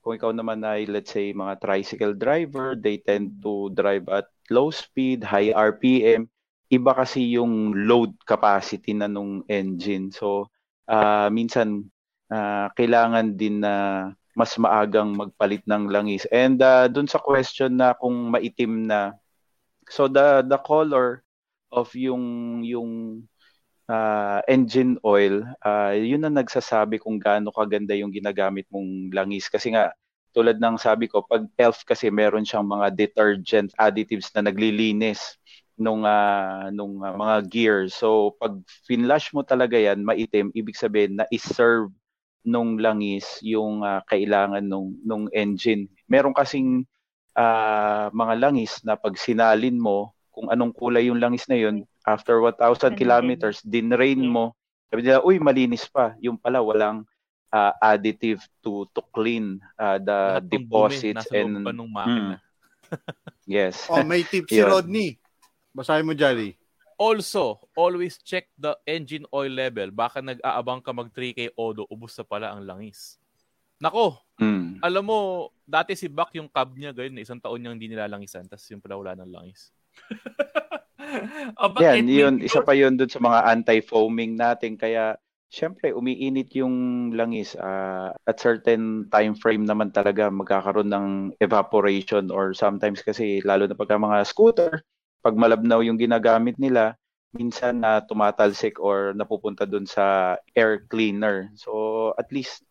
kung 0.00 0.16
ikaw 0.16 0.32
naman 0.32 0.64
ay 0.64 0.88
let's 0.88 1.12
say 1.12 1.30
mga 1.30 1.60
tricycle 1.60 2.16
driver, 2.16 2.74
they 2.74 2.98
tend 2.98 3.38
to 3.44 3.70
drive 3.76 4.08
at 4.08 4.26
low 4.50 4.72
speed, 4.72 5.22
high 5.22 5.52
RPM. 5.52 6.26
Iba 6.66 6.98
kasi 6.98 7.38
yung 7.38 7.86
load 7.86 8.16
capacity 8.26 8.90
na 8.96 9.06
nung 9.06 9.44
engine. 9.46 10.10
So 10.10 10.48
ah, 10.88 11.28
minsan 11.28 11.86
ah, 12.30 12.68
kailangan 12.74 13.34
din 13.36 13.62
na 13.62 14.08
mas 14.36 14.52
maagang 14.60 15.16
magpalit 15.16 15.64
ng 15.64 15.88
langis. 15.88 16.28
And 16.28 16.60
ah, 16.60 16.86
dun 16.90 17.08
sa 17.08 17.18
question 17.22 17.80
na 17.80 17.96
kung 17.96 18.32
maitim 18.32 18.86
na 18.88 19.16
so 19.88 20.10
the 20.10 20.42
the 20.46 20.58
color 20.60 21.22
of 21.72 21.90
yung 21.96 22.60
yung 22.66 23.24
ah, 23.90 24.42
engine 24.50 24.98
oil, 25.06 25.42
ah, 25.62 25.94
yun 25.94 26.26
ang 26.26 26.36
nagsasabi 26.38 26.98
kung 27.02 27.18
gaano 27.22 27.50
kaganda 27.54 27.94
yung 27.94 28.10
ginagamit 28.12 28.66
mong 28.70 29.14
langis. 29.14 29.46
Kasi 29.50 29.74
nga, 29.74 29.94
tulad 30.36 30.60
ng 30.60 30.76
sabi 30.76 31.08
ko, 31.08 31.24
pag 31.24 31.48
ELF 31.56 31.86
kasi 31.88 32.12
meron 32.12 32.44
siyang 32.44 32.66
mga 32.68 32.92
detergent 32.92 33.70
additives 33.80 34.28
na 34.36 34.44
naglilinis 34.44 35.40
nung 35.80 36.04
ah, 36.04 36.68
nung 36.72 37.00
ah, 37.00 37.14
mga 37.16 37.36
gears. 37.48 37.96
So 37.96 38.36
pag 38.36 38.58
finlash 38.84 39.32
mo 39.32 39.40
talaga 39.46 39.76
yan, 39.80 40.04
maitim, 40.04 40.52
ibig 40.52 40.76
sabihin 40.76 41.20
na 41.20 41.26
iserve 41.32 41.92
nung 42.46 42.78
langis 42.78 43.42
yung 43.42 43.82
ah, 43.82 44.00
kailangan 44.06 44.62
nung 44.62 44.94
nung 45.02 45.26
engine. 45.34 45.90
Meron 46.06 46.32
kasing 46.32 46.86
ah, 47.34 48.08
mga 48.14 48.34
langis 48.38 48.80
na 48.86 48.94
pag 48.94 49.18
sinalin 49.18 49.76
mo, 49.76 50.14
kung 50.30 50.48
anong 50.52 50.72
kulay 50.72 51.10
yung 51.10 51.18
langis 51.20 51.48
na 51.50 51.58
yun, 51.58 51.82
after 52.06 52.38
1,000 52.40 52.94
Ano 52.94 52.94
din? 52.94 52.96
kilometers, 52.96 53.58
dinrain 53.66 54.22
Yes. 54.22 54.30
mo, 54.30 54.54
sabi 54.88 55.00
nila, 55.02 55.20
uy, 55.26 55.36
malinis 55.42 55.84
pa. 55.90 56.14
Yung 56.22 56.38
pala, 56.38 56.62
walang 56.62 57.02
ah, 57.50 57.74
additive 57.82 58.40
to 58.62 58.86
to 58.94 59.02
clean 59.10 59.58
ah, 59.76 59.98
the 59.98 60.38
Lahat 60.38 60.46
deposits 60.46 61.26
and 61.34 61.66
pa 61.66 61.70
nung 61.74 61.90
makina. 61.90 62.38
yes. 63.46 63.86
Oh, 63.90 64.02
may 64.06 64.22
tip 64.22 64.46
si. 64.46 64.62
Rodney. 64.62 65.18
Basahin 65.74 66.06
mo, 66.06 66.14
Jolly. 66.16 66.56
Also, 66.96 67.60
always 67.76 68.16
check 68.24 68.48
the 68.56 68.72
engine 68.88 69.28
oil 69.28 69.52
level. 69.52 69.92
Baka 69.92 70.24
nag-aabang 70.24 70.80
ka 70.80 70.96
mag 70.96 71.12
3K 71.12 71.52
Odo, 71.52 71.84
ubus 71.92 72.16
na 72.16 72.24
pala 72.24 72.48
ang 72.56 72.64
langis. 72.64 73.20
Nako, 73.76 74.16
Mm. 74.40 74.80
alam 74.80 75.04
mo, 75.04 75.48
dati 75.64 75.92
si 75.92 76.08
Bak 76.08 76.32
yung 76.36 76.48
cab 76.48 76.72
niya, 76.72 76.96
ganyan, 76.96 77.20
isang 77.20 77.40
taon 77.40 77.60
niyang 77.60 77.76
hindi 77.76 77.92
nilalangisan, 77.92 78.48
tapos 78.48 78.64
yung 78.72 78.80
pala 78.80 78.96
wala 78.96 79.12
ng 79.16 79.30
langis. 79.32 79.68
Oh, 81.62 81.70
Yan, 81.78 82.08
yun, 82.10 82.42
means 82.42 82.50
isa 82.50 82.66
pa 82.66 82.74
yun 82.74 82.98
dun 82.98 83.06
sa 83.06 83.22
mga 83.22 83.46
anti-foaming 83.54 84.34
natin. 84.34 84.74
Kaya, 84.74 85.14
syempre, 85.46 85.94
umiinit 85.94 86.50
yung 86.58 86.74
langis. 87.14 87.54
Ah, 87.54 88.10
at 88.26 88.42
certain 88.42 89.06
time 89.06 89.38
frame 89.38 89.62
naman 89.62 89.94
talaga 89.94 90.26
magkakaroon 90.28 90.90
ng 90.90 91.06
evaporation 91.38 92.28
or 92.34 92.50
sometimes 92.58 93.06
kasi, 93.06 93.38
lalo 93.46 93.70
na 93.70 93.78
pagka 93.78 93.94
mga 93.94 94.18
scooter, 94.26 94.82
pag 95.26 95.34
malabnaw 95.34 95.82
yung 95.82 95.98
ginagamit 95.98 96.54
nila, 96.54 96.94
minsan 97.34 97.82
na 97.82 97.98
tumatalsik 97.98 98.78
or 98.78 99.10
napupunta 99.18 99.66
dun 99.66 99.82
sa 99.82 100.38
air 100.54 100.86
cleaner. 100.86 101.50
So, 101.58 102.14
at 102.14 102.30
least, 102.30 102.62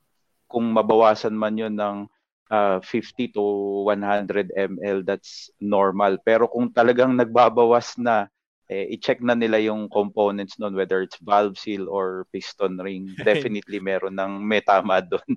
kung 0.48 0.72
mabawasan 0.72 1.36
man 1.36 1.60
yun 1.60 1.76
ng 1.76 2.08
ah, 2.48 2.80
50 2.80 3.36
to 3.36 3.44
100 3.92 4.56
ml, 4.56 5.04
that's 5.04 5.52
normal. 5.60 6.16
Pero 6.24 6.48
kung 6.48 6.72
talagang 6.72 7.12
nagbabawas 7.20 8.00
na, 8.00 8.32
eh, 8.72 8.88
i-check 8.96 9.20
na 9.20 9.36
nila 9.36 9.60
yung 9.60 9.92
components 9.92 10.56
nun, 10.56 10.80
whether 10.80 11.04
it's 11.04 11.20
valve 11.20 11.60
seal 11.60 11.92
or 11.92 12.24
piston 12.32 12.80
ring. 12.80 13.12
Definitely 13.28 13.84
meron 13.84 14.16
ng 14.16 14.40
may 14.40 14.64
tama 14.64 15.04
doon. 15.04 15.36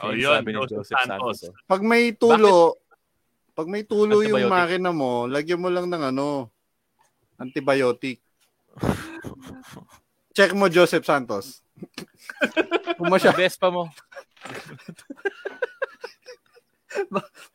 Oh, 0.00 0.16
yun, 0.16 0.40
sabi 0.40 0.56
ni 0.56 0.64
Joseph 0.64 0.96
Santos. 0.96 1.44
Santos. 1.44 1.66
Pag 1.68 1.82
may 1.84 2.16
tulo, 2.16 2.80
pag 3.58 3.66
may 3.66 3.82
tulo 3.82 4.22
yung 4.22 4.38
Antibiotic. 4.38 4.54
makina 4.54 4.90
mo, 4.94 5.26
lagyan 5.26 5.58
mo 5.58 5.66
lang 5.66 5.90
ng 5.90 6.14
ano, 6.14 6.46
antibiotic. 7.42 8.22
Check 10.38 10.54
mo, 10.54 10.70
Joseph 10.70 11.02
Santos. 11.02 11.66
Kung 13.02 13.10
masya, 13.10 13.34
Best 13.34 13.58
pa 13.58 13.74
mo. 13.74 13.90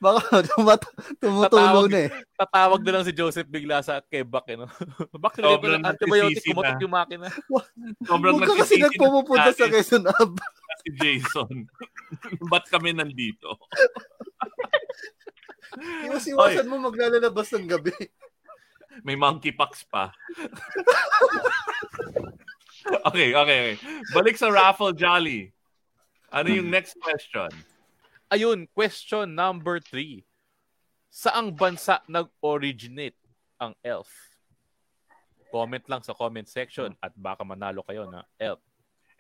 baka 0.04 0.44
tumat- 0.44 0.92
tumutulo 1.24 1.88
na 1.88 2.06
eh. 2.06 2.10
Tatawag 2.36 2.84
na 2.84 2.92
lang 3.00 3.08
si 3.08 3.16
Joseph 3.16 3.48
bigla 3.48 3.80
sa 3.80 4.04
kay 4.04 4.28
Bak, 4.28 4.52
eh, 4.52 4.60
no? 4.60 4.68
Bak, 5.16 5.40
nilagyan 5.40 5.56
ko 5.56 5.64
Sobrang 5.64 5.80
ng 5.80 5.88
antibiotic, 5.88 6.44
na. 6.52 6.84
yung 6.84 6.94
makina. 6.94 7.28
Sobrang 8.04 8.36
Huwag 8.36 8.44
ka 8.44 8.60
kasi 8.60 8.76
na 8.76 8.92
nagpumupunta 8.92 9.56
sa 9.56 9.72
Quezon 9.72 10.04
Ab. 10.12 10.36
si 10.84 10.90
Jason. 11.00 11.56
Ba't 12.52 12.68
kami 12.68 12.92
nandito? 12.92 13.56
Iwas-iwasan 15.80 16.70
mo 16.70 16.90
maglalabas 16.90 17.50
ng 17.56 17.66
gabi. 17.66 17.94
May 19.02 19.18
monkeypox 19.18 19.90
pa. 19.90 20.14
okay, 23.10 23.34
okay, 23.34 23.58
okay. 23.74 23.76
Balik 24.14 24.38
sa 24.38 24.54
raffle 24.54 24.94
Jolly. 24.94 25.50
Ano 26.30 26.50
yung 26.50 26.70
next 26.70 26.98
question? 27.02 27.50
Ayun, 28.34 28.66
question 28.74 29.34
number 29.34 29.78
three. 29.78 30.26
Saang 31.14 31.54
bansa 31.54 32.02
nag-originate 32.10 33.18
ang 33.62 33.78
ELF? 33.86 34.10
Comment 35.54 35.86
lang 35.86 36.02
sa 36.02 36.18
comment 36.18 36.50
section 36.50 36.98
at 36.98 37.14
baka 37.14 37.46
manalo 37.46 37.86
kayo 37.86 38.10
na 38.10 38.26
ELF. 38.42 38.58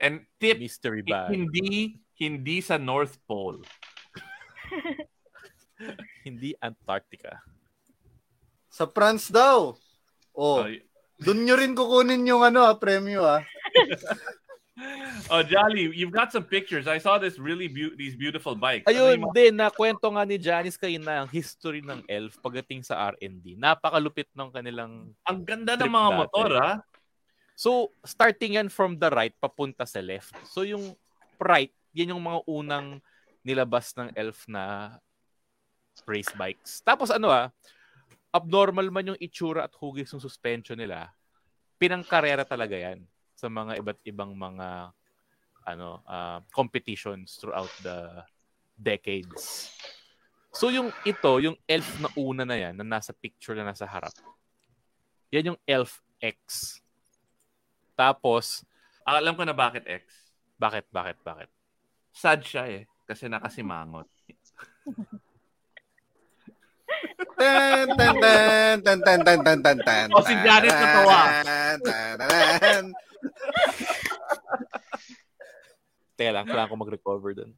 And 0.01 0.25
tip, 0.41 0.57
Mystery 0.57 1.05
bag. 1.05 1.29
hindi 1.29 2.01
hindi 2.17 2.57
sa 2.65 2.81
North 2.81 3.21
Pole. 3.29 3.61
Hindi 6.27 6.55
Antarctica. 6.59 7.41
Sa 8.69 8.89
France 8.89 9.29
daw. 9.29 9.75
Oh, 10.33 10.65
Oh, 10.65 10.67
doon 11.21 11.45
nyo 11.45 11.55
rin 11.55 11.77
kukunin 11.77 12.25
yung 12.25 12.41
ano, 12.41 12.65
ah, 12.65 12.73
premyo 12.73 13.21
ah. 13.21 13.45
oh, 15.31 15.43
Jolly, 15.45 15.93
you've 15.93 16.11
got 16.11 16.33
some 16.33 16.43
pictures. 16.43 16.89
I 16.89 16.97
saw 16.97 17.21
this 17.21 17.37
really 17.37 17.69
beau- 17.69 17.93
these 17.93 18.17
beautiful 18.17 18.57
bikes. 18.57 18.89
Ano 18.89 18.91
Ayun 18.91 19.09
yung 19.13 19.25
mga- 19.29 19.35
din, 19.37 19.53
na 19.53 19.69
kwento 19.69 20.09
nga 20.09 20.25
ni 20.25 20.41
Janice 20.41 20.75
kayo 20.75 20.97
na 20.97 21.23
ang 21.23 21.29
history 21.29 21.85
ng 21.85 22.01
ELF 22.09 22.41
pagdating 22.41 22.81
sa 22.81 23.13
R&D. 23.13 23.55
Napakalupit 23.55 24.27
ng 24.33 24.49
kanilang... 24.49 25.13
ang 25.23 25.39
ganda 25.45 25.77
ng 25.77 25.87
mga 25.87 26.09
dati. 26.09 26.19
motor, 26.19 26.51
ah. 26.57 26.75
So, 27.53 27.93
starting 28.01 28.57
yan 28.57 28.67
from 28.73 28.97
the 28.97 29.13
right, 29.13 29.37
papunta 29.37 29.85
sa 29.85 30.01
left. 30.01 30.33
So, 30.49 30.65
yung 30.65 30.97
right, 31.37 31.69
yan 31.93 32.17
yung 32.17 32.23
mga 32.25 32.41
unang 32.49 32.97
nilabas 33.45 33.93
ng 33.93 34.09
ELF 34.17 34.49
na 34.49 34.97
race 36.09 36.31
bikes. 36.33 36.81
Tapos 36.81 37.13
ano 37.13 37.29
ah, 37.29 37.53
abnormal 38.33 38.89
man 38.89 39.13
yung 39.13 39.19
itsura 39.21 39.69
at 39.69 39.73
hugis 39.77 40.09
ng 40.13 40.23
suspension 40.23 40.77
nila, 40.77 41.13
pinangkarera 41.77 42.41
talaga 42.47 42.73
yan 42.73 43.05
sa 43.37 43.51
mga 43.51 43.77
iba't 43.81 43.99
ibang 44.09 44.33
mga 44.33 44.89
ano 45.69 46.01
ah, 46.09 46.41
competitions 46.49 47.37
throughout 47.37 47.71
the 47.85 48.25
decades. 48.73 49.69
So 50.53 50.69
yung 50.69 50.93
ito, 51.01 51.41
yung 51.41 51.57
ELF 51.65 51.89
na 51.97 52.09
una 52.13 52.43
na 52.45 52.57
yan, 52.57 52.77
na 52.77 52.85
nasa 52.85 53.09
picture 53.09 53.57
na 53.57 53.65
nasa 53.65 53.89
harap, 53.89 54.13
yan 55.33 55.53
yung 55.53 55.59
ELF 55.65 55.97
X. 56.21 56.77
Tapos, 57.97 58.61
Alam 59.03 59.35
ko 59.35 59.43
na 59.43 59.51
bakit 59.51 59.83
X. 59.83 60.31
bakit, 60.55 60.87
bakit, 60.93 61.17
bakit? 61.25 61.49
Sad 62.13 62.45
siya 62.45 62.63
eh. 62.69 62.83
Kasi 63.03 63.27
nakasimangot. 63.27 64.07
Ten, 67.33 67.85
ten, 67.97 68.13
ten, 68.21 68.75
ten, 68.81 68.99
ten, 69.01 69.19
ten, 69.23 69.39
ten, 69.43 69.59
ten, 69.61 69.77
ten. 69.81 70.07
Oh, 70.13 70.23
si 70.23 70.33
Janice 70.37 70.75
natawa. 70.75 71.19
Teka 76.13 76.31
lang, 76.31 76.45
kailangan 76.45 76.69
ko 76.69 76.77
mag-recover 76.77 77.31
dun. 77.33 77.51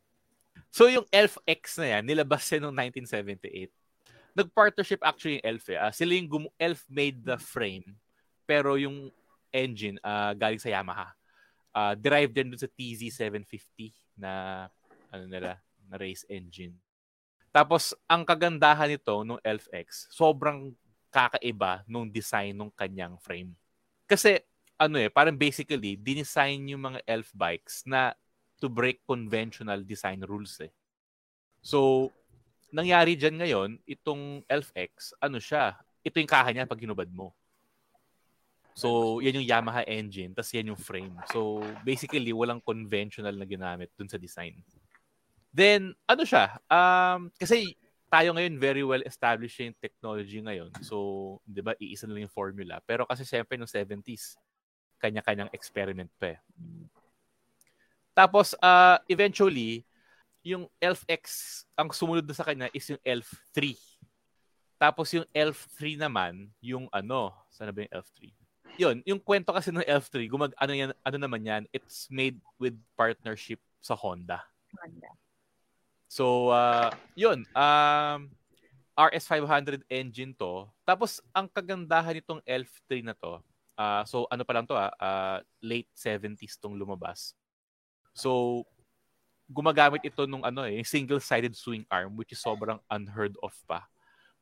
So 0.71 0.87
yung 0.87 1.07
Elf 1.11 1.39
X 1.43 1.79
na 1.79 1.99
yan, 1.99 2.03
nilabas 2.07 2.43
yan 2.51 2.67
noong 2.67 2.77
1978. 2.91 3.71
Nag-partnership 4.35 4.99
actually 5.03 5.39
yung 5.39 5.47
Elf 5.55 5.65
eh. 5.71 5.79
Ah, 5.79 5.91
sila 5.91 6.11
yung 6.15 6.27
gum- 6.27 6.55
Elf 6.59 6.83
made 6.91 7.23
the 7.23 7.39
frame. 7.39 7.95
pero 8.45 8.77
yung 8.77 9.09
engine 9.49 9.97
uh, 10.05 10.29
galing 10.37 10.61
sa 10.61 10.69
Yamaha. 10.69 11.09
Uh, 11.73 11.97
derived 11.97 12.29
din 12.37 12.53
dun 12.53 12.61
sa 12.61 12.69
TZ750 12.69 13.89
na 14.15 14.31
ano 15.09 15.25
nila, 15.25 15.57
na 15.89 15.97
race 15.97 16.21
engine. 16.29 16.77
Tapos 17.55 17.95
ang 18.03 18.27
kagandahan 18.27 18.91
nito 18.91 19.23
nung 19.23 19.39
Elf 19.39 19.71
X, 19.71 20.11
sobrang 20.11 20.75
kakaiba 21.07 21.87
nung 21.87 22.11
design 22.11 22.51
nung 22.51 22.67
kanyang 22.75 23.15
frame. 23.23 23.55
Kasi 24.03 24.43
ano 24.75 24.99
eh, 24.99 25.07
parang 25.07 25.39
basically 25.39 25.95
dinesign 25.95 26.67
yung 26.67 26.83
mga 26.83 26.99
Elf 27.07 27.31
bikes 27.31 27.87
na 27.87 28.11
to 28.59 28.67
break 28.67 28.99
conventional 29.07 29.87
design 29.87 30.19
rules 30.27 30.59
eh. 30.59 30.71
So, 31.63 32.11
nangyari 32.75 33.15
dyan 33.15 33.39
ngayon, 33.39 33.69
itong 33.87 34.43
Elf 34.51 34.75
X, 34.75 35.15
ano 35.23 35.39
siya, 35.39 35.79
ito 36.03 36.19
yung 36.19 36.27
kaha 36.27 36.51
niya 36.51 36.67
pag 36.67 36.83
hinubad 36.83 37.07
mo. 37.07 37.31
So, 38.75 39.23
yan 39.23 39.39
yung 39.39 39.47
Yamaha 39.47 39.87
engine, 39.87 40.35
tapos 40.35 40.51
yan 40.51 40.75
yung 40.75 40.79
frame. 40.79 41.15
So, 41.31 41.63
basically, 41.87 42.35
walang 42.35 42.59
conventional 42.59 43.31
na 43.31 43.47
ginamit 43.47 43.95
dun 43.95 44.11
sa 44.11 44.19
design. 44.19 44.59
Then, 45.55 45.95
ano 46.03 46.27
siya? 46.27 46.59
Um, 46.67 47.31
kasi 47.39 47.79
tayo 48.11 48.35
ngayon 48.35 48.59
very 48.59 48.83
well 48.83 48.99
established 49.07 49.55
yung 49.63 49.75
technology 49.79 50.43
ngayon. 50.43 50.67
So, 50.83 51.39
'di 51.47 51.63
ba, 51.63 51.71
iisa 51.79 52.03
na 52.05 52.19
lang 52.19 52.27
yung 52.27 52.35
formula. 52.35 52.83
Pero 52.83 53.07
kasi 53.07 53.23
siyempre 53.23 53.55
no 53.55 53.63
70s, 53.63 54.35
kanya-kanyang 54.99 55.51
experiment 55.55 56.11
pa 56.19 56.35
eh. 56.35 56.39
Tapos 58.11 58.51
uh, 58.59 58.99
eventually, 59.07 59.87
yung 60.43 60.67
Elf 60.79 61.07
X, 61.07 61.23
ang 61.75 61.91
sumunod 61.91 62.27
na 62.27 62.35
sa 62.35 62.43
kanya 62.43 62.67
is 62.75 62.83
yung 62.91 63.01
Elf 63.03 63.31
3. 63.55 63.75
Tapos 64.75 65.07
yung 65.15 65.27
Elf 65.31 65.71
3 65.79 65.95
naman, 65.99 66.51
yung 66.59 66.91
ano, 66.91 67.31
sana 67.47 67.71
ba 67.71 67.83
yung 67.83 67.95
Elf 67.95 68.11
3? 68.19 68.31
Yun, 68.75 68.95
yung 69.07 69.23
kwento 69.23 69.55
kasi 69.55 69.71
ng 69.71 69.87
Elf 69.87 70.11
3, 70.11 70.27
gumag 70.27 70.51
ano 70.59 70.71
yan, 70.75 70.91
ano 70.99 71.17
naman 71.19 71.47
yan, 71.47 71.63
it's 71.71 72.11
made 72.11 72.39
with 72.59 72.75
partnership 72.99 73.59
sa 73.79 73.95
Honda. 73.95 74.43
Honda. 74.79 75.24
So, 76.15 76.47
uh, 76.55 76.95
yun, 77.11 77.43
um, 77.51 78.31
RS500 78.95 79.83
engine 79.91 80.31
to. 80.39 80.63
Tapos, 80.87 81.19
ang 81.35 81.51
kagandahan 81.51 82.15
nitong 82.15 82.39
Elf 82.47 82.71
3 82.87 83.03
na 83.03 83.11
to, 83.19 83.43
uh, 83.75 84.07
so 84.07 84.23
ano 84.31 84.47
pa 84.47 84.55
lang 84.55 84.63
to, 84.63 84.79
uh, 84.79 84.95
uh, 84.95 85.43
late 85.59 85.91
70s 85.91 86.55
tong 86.55 86.79
lumabas. 86.79 87.35
So, 88.15 88.63
gumagamit 89.51 90.07
ito 90.07 90.23
nung 90.23 90.47
ano 90.47 90.63
eh, 90.63 90.87
single-sided 90.87 91.51
swing 91.51 91.83
arm 91.91 92.15
which 92.15 92.31
is 92.31 92.39
sobrang 92.39 92.79
unheard 92.87 93.35
of 93.43 93.51
pa 93.67 93.83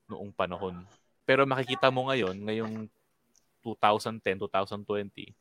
noong 0.06 0.30
panahon. 0.30 0.86
Pero 1.26 1.42
makikita 1.50 1.90
mo 1.90 2.14
ngayon, 2.14 2.38
ngayong 2.38 2.86
2010, 3.66 4.46
2020, 4.46 5.34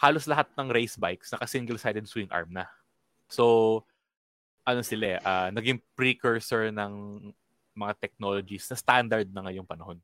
halos 0.00 0.24
lahat 0.24 0.48
ng 0.56 0.72
race 0.72 0.96
bikes 0.96 1.36
naka 1.36 1.44
single-sided 1.44 2.08
swing 2.08 2.32
arm 2.32 2.48
na. 2.48 2.64
So, 3.28 3.84
ano 4.66 4.82
sila, 4.82 5.22
uh, 5.22 5.48
naging 5.54 5.78
precursor 5.94 6.74
ng 6.74 6.92
mga 7.78 7.94
technologies 8.02 8.66
na 8.66 8.76
standard 8.76 9.30
na 9.30 9.46
ngayong 9.46 9.68
panahon. 9.68 10.02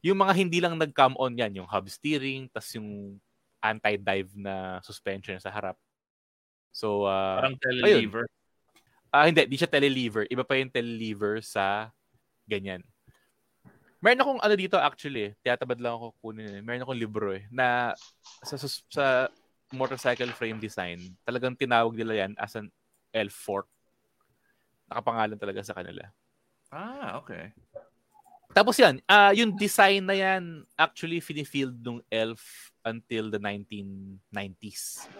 Yung 0.00 0.16
mga 0.16 0.32
hindi 0.32 0.58
lang 0.64 0.80
nag-come 0.80 1.16
on 1.20 1.36
yan, 1.36 1.52
yung 1.60 1.68
hub 1.68 1.84
steering, 1.92 2.48
tas 2.48 2.72
yung 2.72 3.20
anti-dive 3.60 4.32
na 4.36 4.80
suspension 4.80 5.36
sa 5.36 5.52
harap. 5.52 5.76
So, 6.72 7.04
uh, 7.04 7.40
Parang 7.44 7.56
telelever. 7.60 8.24
Ah, 9.12 9.24
uh, 9.24 9.26
hindi, 9.28 9.46
di 9.46 9.56
siya 9.60 9.70
telelever. 9.70 10.24
Iba 10.32 10.42
pa 10.42 10.56
yung 10.56 10.72
telelever 10.72 11.44
sa 11.44 11.92
ganyan. 12.48 12.82
Meron 14.04 14.20
akong 14.20 14.40
ano 14.44 14.54
dito 14.56 14.76
actually, 14.76 15.32
tiyatabad 15.40 15.80
lang 15.80 15.96
ako 15.96 16.12
kunin. 16.20 16.60
Eh. 16.60 16.62
Meron 16.64 16.84
akong 16.84 17.00
libro 17.00 17.32
eh, 17.32 17.48
na 17.48 17.96
sa, 18.44 18.56
sa 18.92 19.06
motorcycle 19.72 20.28
frame 20.36 20.60
design, 20.60 21.00
talagang 21.24 21.56
tinawag 21.56 21.96
nila 21.96 22.28
yan 22.28 22.32
as 22.36 22.52
an 22.56 22.68
L 23.16 23.32
fork. 23.32 23.64
Nakapangalan 24.94 25.34
talaga 25.34 25.66
sa 25.66 25.74
kanila. 25.74 26.06
Ah, 26.70 27.18
okay. 27.18 27.50
Tapos 28.54 28.78
yan, 28.78 29.02
uh, 29.10 29.34
yung 29.34 29.58
design 29.58 30.06
na 30.06 30.14
yan 30.14 30.62
actually 30.78 31.18
finifield 31.18 31.74
nung 31.82 31.98
Elf 32.06 32.70
until 32.86 33.26
the 33.34 33.42
1990s 33.42 35.10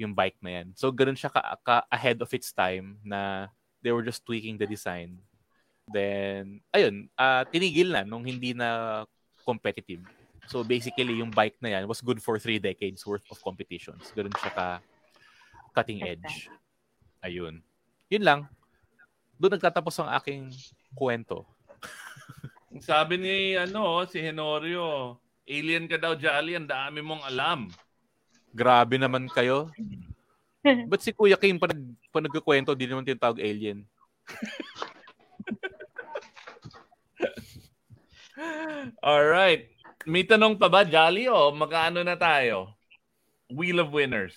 yung 0.00 0.16
bike 0.16 0.40
na 0.40 0.64
yan. 0.64 0.72
So 0.72 0.88
ganun 0.88 1.20
siya 1.20 1.28
ka, 1.28 1.44
ka 1.60 1.84
ahead 1.92 2.16
of 2.24 2.32
its 2.32 2.56
time 2.56 2.96
na 3.04 3.52
they 3.84 3.92
were 3.92 4.00
just 4.00 4.24
tweaking 4.24 4.56
the 4.56 4.64
design 4.64 5.20
Then, 5.90 6.62
ayun, 6.70 7.10
uh, 7.18 7.42
tinigil 7.50 7.90
na 7.90 8.06
nung 8.06 8.22
hindi 8.22 8.54
na 8.54 9.02
competitive. 9.42 10.06
So 10.46 10.62
basically, 10.62 11.18
yung 11.18 11.34
bike 11.34 11.58
na 11.58 11.78
yan 11.78 11.90
was 11.90 11.98
good 11.98 12.22
for 12.22 12.38
three 12.38 12.62
decades 12.62 13.02
worth 13.02 13.26
of 13.26 13.42
competitions. 13.42 14.14
Ganun 14.14 14.34
siya 14.38 14.54
ka 14.54 14.66
cutting 15.74 16.06
edge. 16.06 16.46
Ayun. 17.26 17.62
Yun 18.10 18.24
lang. 18.26 18.40
Doon 19.40 19.56
nagtatapos 19.56 19.96
ang 19.96 20.12
aking 20.20 20.52
kwento. 20.92 21.48
Sabi 22.84 23.16
ni 23.16 23.56
ano, 23.56 24.04
si 24.04 24.20
Henorio, 24.20 25.16
alien 25.48 25.88
ka 25.88 25.96
daw, 25.96 26.12
Jolly, 26.12 26.60
ang 26.60 26.68
dami 26.68 27.00
mong 27.00 27.24
alam. 27.24 27.72
Grabe 28.52 29.00
naman 29.00 29.32
kayo. 29.32 29.72
Ba't 30.92 31.00
si 31.00 31.16
Kuya 31.16 31.40
Kim 31.40 31.56
pa, 31.56 31.72
nag, 31.72 31.80
pa 32.12 32.20
nagkukwento, 32.20 32.76
di 32.76 32.84
naman 32.84 33.08
tinatawag 33.08 33.40
alien? 33.40 33.88
All 39.00 39.24
right. 39.24 39.72
May 40.04 40.28
tanong 40.28 40.60
pa 40.60 40.68
ba, 40.68 40.84
Jolly? 40.84 41.32
O 41.32 41.48
magkano 41.48 42.04
na 42.04 42.12
tayo? 42.12 42.76
Wheel 43.48 43.80
of 43.80 43.88
Winners. 43.88 44.36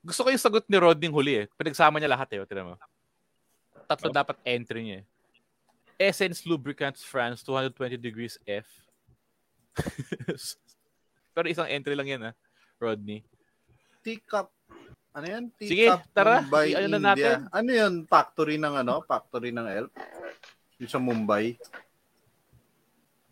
Gusto 0.00 0.24
ko 0.24 0.32
yung 0.32 0.40
sagot 0.40 0.64
ni 0.64 0.80
Rodney 0.80 1.12
huli 1.12 1.44
eh. 1.44 1.46
Pinagsama 1.60 2.00
niya 2.00 2.16
lahat 2.16 2.32
eh. 2.32 2.40
Tira 2.48 2.64
mo. 2.64 2.80
Tatlo 3.90 4.06
oh. 4.06 4.14
dapat 4.14 4.38
entry 4.46 4.86
niya 4.86 4.96
eh. 5.02 5.06
Essence 5.98 6.46
Lubricants 6.46 7.02
France 7.02 7.42
220 7.42 7.98
degrees 7.98 8.38
F. 8.46 8.70
Pero 11.34 11.46
isang 11.50 11.66
entry 11.66 11.98
lang 11.98 12.06
yan 12.06 12.22
ah, 12.30 12.34
Rodney. 12.78 13.26
Teacup. 14.06 14.54
Ano 15.10 15.26
yan? 15.26 15.44
Teacup 15.58 16.06
Sige, 16.06 16.14
tara. 16.14 16.46
Mumbai, 16.46 16.78
ano 16.78 16.86
na 16.86 17.00
natin? 17.12 17.50
Ano 17.50 17.70
yun? 17.74 17.94
Factory 18.06 18.56
ng 18.62 18.74
ano? 18.78 19.02
Factory 19.02 19.50
ng 19.50 19.66
Elf? 19.66 19.92
Yung 20.78 20.90
sa 20.90 21.02
Mumbai? 21.02 21.58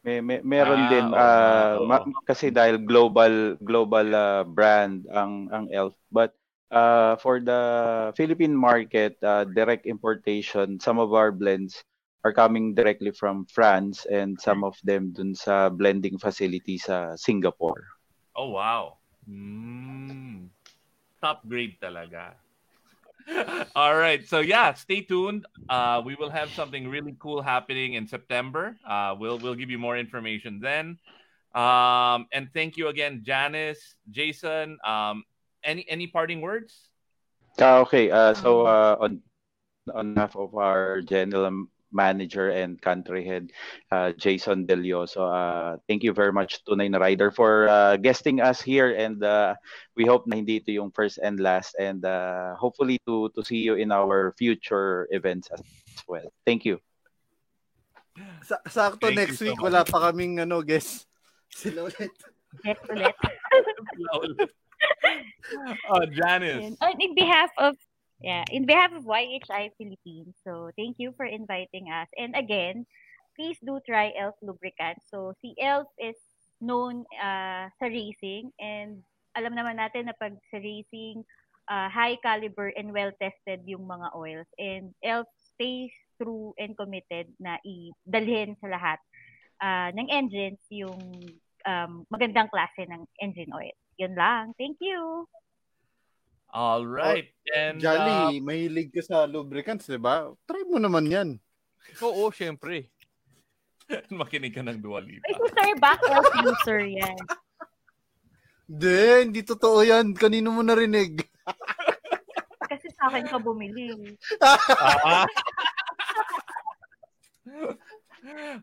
May, 0.02 0.18
may 0.22 0.38
meron 0.42 0.82
ah, 0.84 0.90
din 0.90 1.06
uh, 1.10 1.72
ma- 1.86 2.06
kasi 2.24 2.50
dahil 2.50 2.80
global 2.80 3.58
global 3.60 4.08
uh, 4.14 4.42
brand 4.46 5.04
ang 5.10 5.50
ang 5.50 5.64
Elf 5.68 5.92
but 6.08 6.32
uh, 6.70 7.16
for 7.16 7.40
the 7.40 8.12
Philippine 8.16 8.56
market 8.56 9.16
uh, 9.22 9.44
direct 9.44 9.86
importation 9.86 10.78
some 10.80 10.98
of 10.98 11.12
our 11.14 11.32
blends 11.32 11.84
are 12.24 12.32
coming 12.32 12.74
directly 12.74 13.10
from 13.10 13.46
France 13.46 14.06
and 14.10 14.38
some 14.40 14.64
of 14.64 14.76
them 14.82 15.12
dun 15.14 15.34
sa 15.34 15.70
blending 15.70 16.18
facility 16.18 16.76
sa 16.76 17.14
Singapore. 17.14 17.86
Oh 18.34 18.50
wow. 18.50 18.98
Mm. 19.24 20.50
Top 21.22 21.46
grade 21.46 21.78
talaga. 21.80 22.34
All 23.76 23.96
right. 23.96 24.26
So 24.26 24.40
yeah, 24.40 24.74
stay 24.74 25.02
tuned. 25.02 25.46
Uh, 25.68 26.02
we 26.04 26.14
will 26.16 26.30
have 26.30 26.50
something 26.52 26.88
really 26.88 27.14
cool 27.18 27.42
happening 27.42 27.94
in 27.94 28.06
September. 28.06 28.76
Uh, 28.82 29.14
we'll 29.18 29.38
we'll 29.38 29.58
give 29.58 29.70
you 29.70 29.78
more 29.78 29.96
information 29.96 30.58
then. 30.58 30.98
Um, 31.54 32.28
and 32.32 32.52
thank 32.52 32.76
you 32.76 32.88
again, 32.88 33.24
Janice, 33.24 33.96
Jason. 34.10 34.78
Um, 34.84 35.24
any 35.64 35.84
any 35.88 36.06
parting 36.06 36.40
words? 36.40 36.88
Uh, 37.60 37.80
okay. 37.80 38.10
Uh, 38.10 38.34
so 38.34 38.66
uh, 38.66 38.96
on 39.00 39.22
on 39.94 40.14
behalf 40.14 40.36
of 40.36 40.54
our 40.54 41.00
general 41.02 41.66
manager 41.92 42.50
and 42.50 42.80
country 42.80 43.24
head, 43.24 43.50
uh, 43.90 44.12
Jason 44.12 44.66
Delioso. 44.66 45.24
Uh, 45.24 45.76
thank 45.88 46.02
you 46.02 46.12
very 46.12 46.32
much, 46.32 46.64
Tunay 46.64 46.90
na 46.90 46.98
Rider, 46.98 47.30
for 47.30 47.68
uh, 47.68 47.96
guesting 47.96 48.40
us 48.40 48.60
here. 48.60 48.94
And 48.94 49.22
uh, 49.24 49.54
we 49.96 50.04
hope 50.04 50.26
na 50.26 50.36
hindi 50.36 50.60
ito 50.60 50.72
yung 50.72 50.90
first 50.92 51.18
and 51.18 51.40
last. 51.40 51.74
And 51.80 52.04
uh, 52.04 52.54
hopefully 52.56 53.00
to, 53.06 53.30
to 53.34 53.44
see 53.44 53.64
you 53.64 53.74
in 53.74 53.92
our 53.92 54.34
future 54.36 55.08
events 55.10 55.48
as 55.52 55.62
well. 56.06 56.28
Thank 56.44 56.64
you. 56.64 56.80
Sa 58.42 58.58
sakto 58.66 59.08
Thank 59.08 59.30
next 59.30 59.38
week, 59.38 59.54
so 59.54 59.62
wala 59.62 59.86
pa 59.86 60.10
kaming 60.10 60.42
ano, 60.42 60.60
guest. 60.62 61.06
Sila 61.54 61.86
ulit. 61.86 62.12
Guest 62.66 62.82
ulit. 62.90 64.50
oh, 65.90 66.04
Janice. 66.06 66.76
On 66.80 67.14
behalf 67.14 67.50
of 67.58 67.74
Yeah, 68.18 68.42
in 68.50 68.66
behalf 68.66 68.90
of 68.90 69.06
YHI 69.06 69.78
Philippines, 69.78 70.34
so 70.42 70.74
thank 70.74 70.98
you 70.98 71.14
for 71.14 71.22
inviting 71.22 71.86
us. 71.86 72.10
And 72.18 72.34
again, 72.34 72.82
please 73.38 73.54
do 73.62 73.78
try 73.86 74.10
ELF 74.18 74.34
lubricant. 74.42 74.98
So 75.06 75.38
si 75.38 75.54
ELF 75.54 75.86
is 76.02 76.18
known 76.58 77.06
uh, 77.14 77.70
sa 77.78 77.86
racing 77.86 78.50
and 78.58 79.06
alam 79.38 79.54
naman 79.54 79.78
natin 79.78 80.10
na 80.10 80.18
pag 80.18 80.34
sa 80.50 80.58
racing, 80.58 81.22
uh, 81.70 81.86
high 81.86 82.18
caliber 82.18 82.74
and 82.74 82.90
well-tested 82.90 83.62
yung 83.70 83.86
mga 83.86 84.10
oils. 84.18 84.50
And 84.58 84.90
ELF 85.06 85.30
stays 85.54 85.94
true 86.18 86.58
and 86.58 86.74
committed 86.74 87.30
na 87.38 87.62
i-dalhin 87.62 88.58
sa 88.58 88.66
lahat 88.66 88.98
uh, 89.62 89.94
ng 89.94 90.10
engines 90.10 90.58
yung 90.74 90.98
um, 91.62 92.02
magandang 92.10 92.50
klase 92.50 92.82
ng 92.82 93.06
engine 93.22 93.54
oil. 93.54 93.78
Yun 93.98 94.14
lang. 94.14 94.54
Thank 94.54 94.78
you. 94.78 95.26
All 96.54 96.86
right. 96.86 97.28
And 97.52 97.76
Jolly, 97.82 98.38
uh, 98.38 98.40
mahilig 98.40 98.94
ka 98.94 99.04
sa 99.04 99.28
lubricants, 99.28 99.90
di 99.90 100.00
ba? 100.00 100.32
Try 100.48 100.64
mo 100.64 100.80
naman 100.80 101.10
yan. 101.10 101.28
Oo, 102.00 102.32
syempre. 102.32 102.88
makinig 104.12 104.52
ka 104.54 104.62
ng 104.64 104.80
Dua 104.80 105.00
Lipa. 105.00 105.24
Ay, 105.28 105.34
si 105.34 105.46
Sir 105.52 105.72
Back 105.80 106.00
Elf 106.08 106.28
user 106.44 106.80
yan. 106.84 107.16
Hindi, 108.68 109.00
hindi 109.24 109.40
totoo 109.40 109.80
yan. 109.80 110.12
Kanino 110.12 110.52
mo 110.52 110.60
narinig? 110.60 111.24
Kasi 112.70 112.92
sa 113.00 113.08
akin 113.08 113.24
ka 113.24 113.40
bumili. 113.40 113.96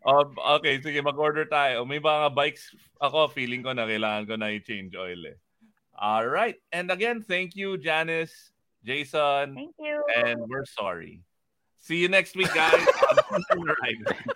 Um, 0.05 0.35
okay, 0.59 0.81
sige, 0.81 0.99
mag-order 1.01 1.45
tayo. 1.45 1.87
May 1.87 1.99
mga 1.99 2.35
bikes 2.35 2.75
ako, 3.01 3.31
feeling 3.31 3.63
ko 3.63 3.73
na 3.73 3.87
kailangan 3.87 4.27
ko 4.27 4.33
na 4.35 4.51
i-change 4.53 4.93
oil 4.95 5.31
eh. 5.31 5.37
All 5.95 6.27
right. 6.27 6.59
And 6.75 6.91
again, 6.91 7.23
thank 7.23 7.55
you, 7.55 7.79
Janice, 7.79 8.51
Jason, 8.83 9.55
Thank 9.55 9.75
you. 9.79 10.03
and 10.11 10.43
we're 10.45 10.67
sorry. 10.67 11.23
See 11.79 11.97
you 12.01 12.09
next 12.09 12.35
week, 12.35 12.51
guys. 12.53 12.83